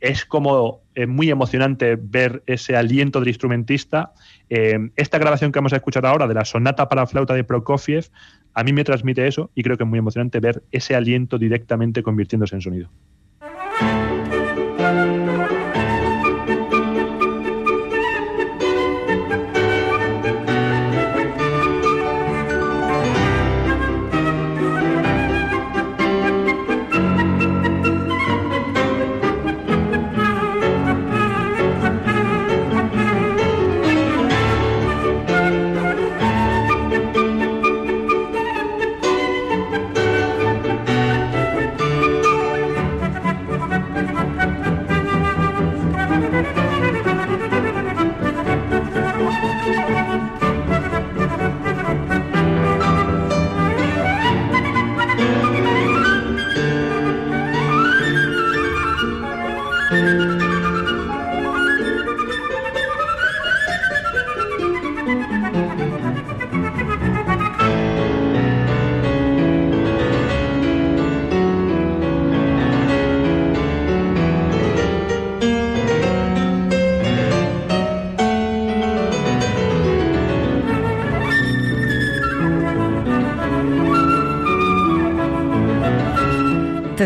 es 0.00 0.24
como 0.24 0.82
eh, 0.94 1.06
muy 1.06 1.30
emocionante 1.30 1.96
ver 1.96 2.42
ese 2.46 2.76
aliento 2.76 3.20
del 3.20 3.28
instrumentista. 3.28 4.12
Eh, 4.50 4.90
esta 4.96 5.18
grabación 5.18 5.52
que 5.52 5.58
vamos 5.58 5.72
a 5.72 5.76
escuchar 5.76 6.06
ahora 6.06 6.26
de 6.26 6.34
la 6.34 6.44
sonata 6.44 6.88
para 6.88 7.06
flauta 7.06 7.34
de 7.34 7.44
Prokofiev, 7.44 8.08
a 8.54 8.64
mí 8.64 8.72
me 8.72 8.84
transmite 8.84 9.26
eso 9.26 9.50
y 9.54 9.62
creo 9.62 9.76
que 9.76 9.84
es 9.84 9.88
muy 9.88 9.98
emocionante 9.98 10.40
ver 10.40 10.62
ese 10.72 10.94
aliento 10.94 11.38
directamente 11.38 12.02
convirtiéndose 12.02 12.54
en 12.54 12.60
sonido. 12.60 12.90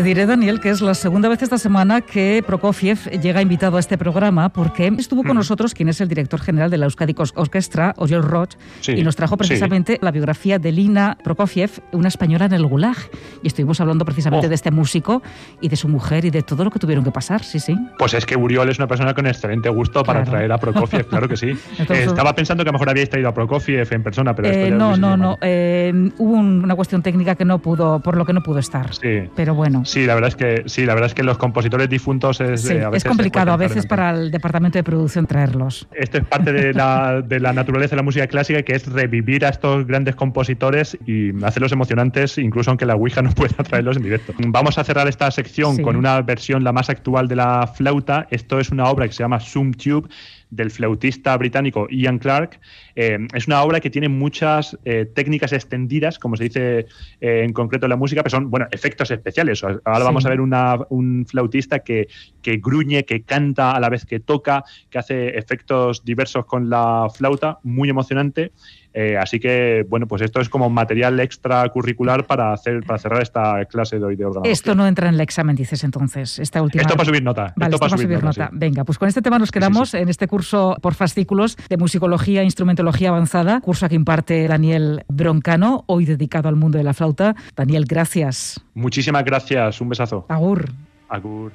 Te 0.01 0.07
diré, 0.07 0.25
Daniel, 0.25 0.59
que 0.59 0.69
es 0.69 0.81
la 0.81 0.95
segunda 0.95 1.29
vez 1.29 1.43
esta 1.43 1.59
semana 1.59 2.01
que 2.01 2.43
Prokofiev 2.47 2.97
llega 3.21 3.39
invitado 3.39 3.77
a 3.77 3.79
este 3.79 3.99
programa 3.99 4.49
porque 4.49 4.91
estuvo 4.97 5.23
con 5.23 5.35
nosotros 5.35 5.75
quien 5.75 5.89
es 5.89 6.01
el 6.01 6.07
director 6.07 6.41
general 6.41 6.71
de 6.71 6.79
la 6.79 6.85
Euskadi 6.85 7.13
Orquestra, 7.35 7.93
Oriol 7.97 8.23
Roch, 8.23 8.55
y 8.87 9.03
nos 9.03 9.15
trajo 9.15 9.37
precisamente 9.37 9.99
la 10.01 10.09
biografía 10.09 10.57
de 10.57 10.71
Lina 10.71 11.19
Prokofiev, 11.23 11.83
una 11.91 12.07
española 12.07 12.45
en 12.45 12.53
el 12.53 12.65
Gulag. 12.65 12.97
Y 13.43 13.47
estuvimos 13.47 13.79
hablando 13.79 14.03
precisamente 14.03 14.47
oh. 14.47 14.49
de 14.49 14.55
este 14.55 14.71
músico 14.71 15.21
y 15.61 15.69
de 15.69 15.75
su 15.75 15.87
mujer 15.87 16.25
y 16.25 16.31
de 16.31 16.41
todo 16.41 16.63
lo 16.63 16.71
que 16.71 16.79
tuvieron 16.79 17.03
que 17.03 17.11
pasar, 17.11 17.43
sí, 17.43 17.59
sí. 17.59 17.77
Pues 17.99 18.15
es 18.15 18.25
que 18.25 18.35
Uriol 18.35 18.69
es 18.69 18.79
una 18.79 18.87
persona 18.87 19.13
con 19.13 19.27
excelente 19.27 19.69
gusto 19.69 20.03
para 20.03 20.23
traer 20.23 20.51
a 20.51 20.57
Prokofiev, 20.57 21.05
claro 21.07 21.27
que 21.27 21.37
sí. 21.37 21.51
Eh, 21.91 22.05
estaba 22.05 22.33
pensando 22.33 22.63
que 22.63 22.69
a 22.69 22.71
lo 22.71 22.77
mejor 22.77 22.89
habíais 22.89 23.09
traído 23.09 23.27
a 23.27 23.33
Prokofiev 23.33 23.87
en 23.91 24.01
persona, 24.01 24.33
pero... 24.33 24.47
Eh, 24.47 24.71
no, 24.71 24.95
no, 24.95 25.17
no, 25.17 25.37
eh, 25.41 25.91
hubo 26.17 26.35
una 26.35 26.75
cuestión 26.75 27.01
técnica 27.03 27.35
que 27.35 27.43
no 27.43 27.59
pudo, 27.59 27.99
por 27.99 28.15
lo 28.15 28.25
que 28.25 28.31
no 28.31 28.41
pudo 28.41 28.59
estar. 28.59 28.93
Sí. 28.93 29.29
Pero 29.35 29.53
bueno. 29.53 29.83
Sí, 29.91 30.05
la 30.05 30.15
verdad 30.15 30.29
es 30.29 30.35
que 30.37 30.63
sí, 30.67 30.85
la 30.85 30.93
verdad 30.93 31.07
es 31.07 31.13
que 31.13 31.21
los 31.21 31.37
compositores 31.37 31.89
difuntos 31.89 32.39
es, 32.39 32.63
es 32.69 33.03
complicado 33.03 33.51
a 33.51 33.57
veces 33.57 33.85
para 33.85 34.11
el 34.11 34.31
departamento 34.31 34.77
de 34.77 34.83
producción 34.83 35.27
traerlos. 35.27 35.85
Esto 35.91 36.19
es 36.19 36.23
parte 36.23 36.53
de 36.53 36.73
la, 36.73 37.21
de 37.21 37.41
la 37.41 37.51
naturaleza 37.51 37.91
de 37.91 37.97
la 37.97 38.03
música 38.03 38.25
clásica, 38.27 38.61
que 38.61 38.73
es 38.73 38.87
revivir 38.87 39.45
a 39.45 39.49
estos 39.49 39.85
grandes 39.85 40.15
compositores 40.15 40.97
y 41.05 41.31
hacerlos 41.43 41.73
emocionantes, 41.73 42.37
incluso 42.37 42.71
aunque 42.71 42.85
la 42.85 42.95
Ouija 42.95 43.21
no 43.21 43.31
pueda 43.31 43.55
traerlos 43.65 43.97
en 43.97 44.03
directo. 44.03 44.33
Vamos 44.47 44.77
a 44.77 44.85
cerrar 44.85 45.09
esta 45.09 45.29
sección 45.29 45.81
con 45.81 45.97
una 45.97 46.21
versión 46.21 46.63
la 46.63 46.71
más 46.71 46.89
actual 46.89 47.27
de 47.27 47.35
la 47.35 47.67
flauta. 47.67 48.27
Esto 48.31 48.61
es 48.61 48.69
una 48.69 48.85
obra 48.85 49.07
que 49.07 49.13
se 49.13 49.23
llama 49.23 49.41
Zoom 49.41 49.73
Tube 49.73 50.07
del 50.51 50.69
flautista 50.69 51.35
británico 51.37 51.87
Ian 51.89 52.19
Clark. 52.19 52.59
Eh, 52.95 53.17
es 53.33 53.47
una 53.47 53.63
obra 53.63 53.79
que 53.79 53.89
tiene 53.89 54.09
muchas 54.09 54.77
eh, 54.85 55.05
técnicas 55.05 55.53
extendidas, 55.53 56.19
como 56.19 56.35
se 56.35 56.43
dice 56.43 56.85
eh, 57.21 57.43
en 57.43 57.53
concreto 57.53 57.87
en 57.87 57.91
la 57.91 57.95
música, 57.95 58.21
pero 58.21 58.31
son 58.31 58.51
bueno, 58.51 58.67
efectos 58.71 59.09
especiales. 59.09 59.63
Ahora 59.63 60.03
vamos 60.03 60.25
a 60.25 60.29
ver 60.29 60.41
un 60.41 61.25
flautista 61.27 61.79
que, 61.79 62.07
que 62.41 62.57
gruñe, 62.57 63.05
que 63.05 63.23
canta 63.23 63.71
a 63.71 63.79
la 63.79 63.89
vez 63.89 64.05
que 64.05 64.19
toca, 64.19 64.63
que 64.89 64.99
hace 64.99 65.29
efectos 65.37 66.03
diversos 66.03 66.45
con 66.45 66.69
la 66.69 67.07
flauta, 67.13 67.59
muy 67.63 67.89
emocionante. 67.89 68.51
Eh, 68.93 69.17
así 69.17 69.39
que, 69.39 69.85
bueno, 69.89 70.07
pues 70.07 70.21
esto 70.21 70.41
es 70.41 70.49
como 70.49 70.69
material 70.69 71.19
extracurricular 71.19 72.25
para 72.25 72.53
hacer 72.53 72.83
para 72.83 72.99
cerrar 72.99 73.21
esta 73.21 73.63
clase 73.65 73.99
de 73.99 74.05
hoy 74.05 74.15
de 74.15 74.25
órgano. 74.25 74.45
Esto 74.45 74.75
no 74.75 74.85
entra 74.85 75.07
en 75.07 75.15
el 75.15 75.21
examen, 75.21 75.55
dices 75.55 75.83
entonces, 75.83 76.39
esta 76.39 76.61
última. 76.61 76.81
Esto 76.81 76.95
para 76.95 77.05
subir 77.05 77.23
nota. 77.23 77.53
esto 77.59 77.77
para 77.77 77.97
subir, 77.97 78.23
nota. 78.23 78.49
Venga, 78.51 78.83
pues 78.83 78.97
con 78.97 79.07
este 79.07 79.21
tema 79.21 79.39
nos 79.39 79.51
quedamos 79.51 79.93
en 79.93 80.09
este 80.09 80.27
curso 80.27 80.77
por 80.81 80.93
fascículos 80.93 81.57
de 81.69 81.77
musicología 81.77 82.41
e 82.41 82.45
instrumentología 82.45 83.09
avanzada, 83.09 83.61
curso 83.61 83.87
que 83.87 83.95
imparte 83.95 84.47
Daniel 84.47 85.03
Broncano, 85.07 85.83
hoy 85.87 86.05
dedicado 86.05 86.49
al 86.49 86.55
mundo 86.55 86.77
de 86.77 86.83
la 86.83 86.93
flauta. 86.93 87.35
Daniel, 87.55 87.85
gracias. 87.87 88.61
Muchísimas 88.73 89.23
gracias, 89.23 89.79
un 89.79 89.89
besazo. 89.89 90.25
Agur. 90.29 90.69
Agur. 91.09 91.51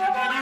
Come 0.00 0.16
on. 0.16 0.39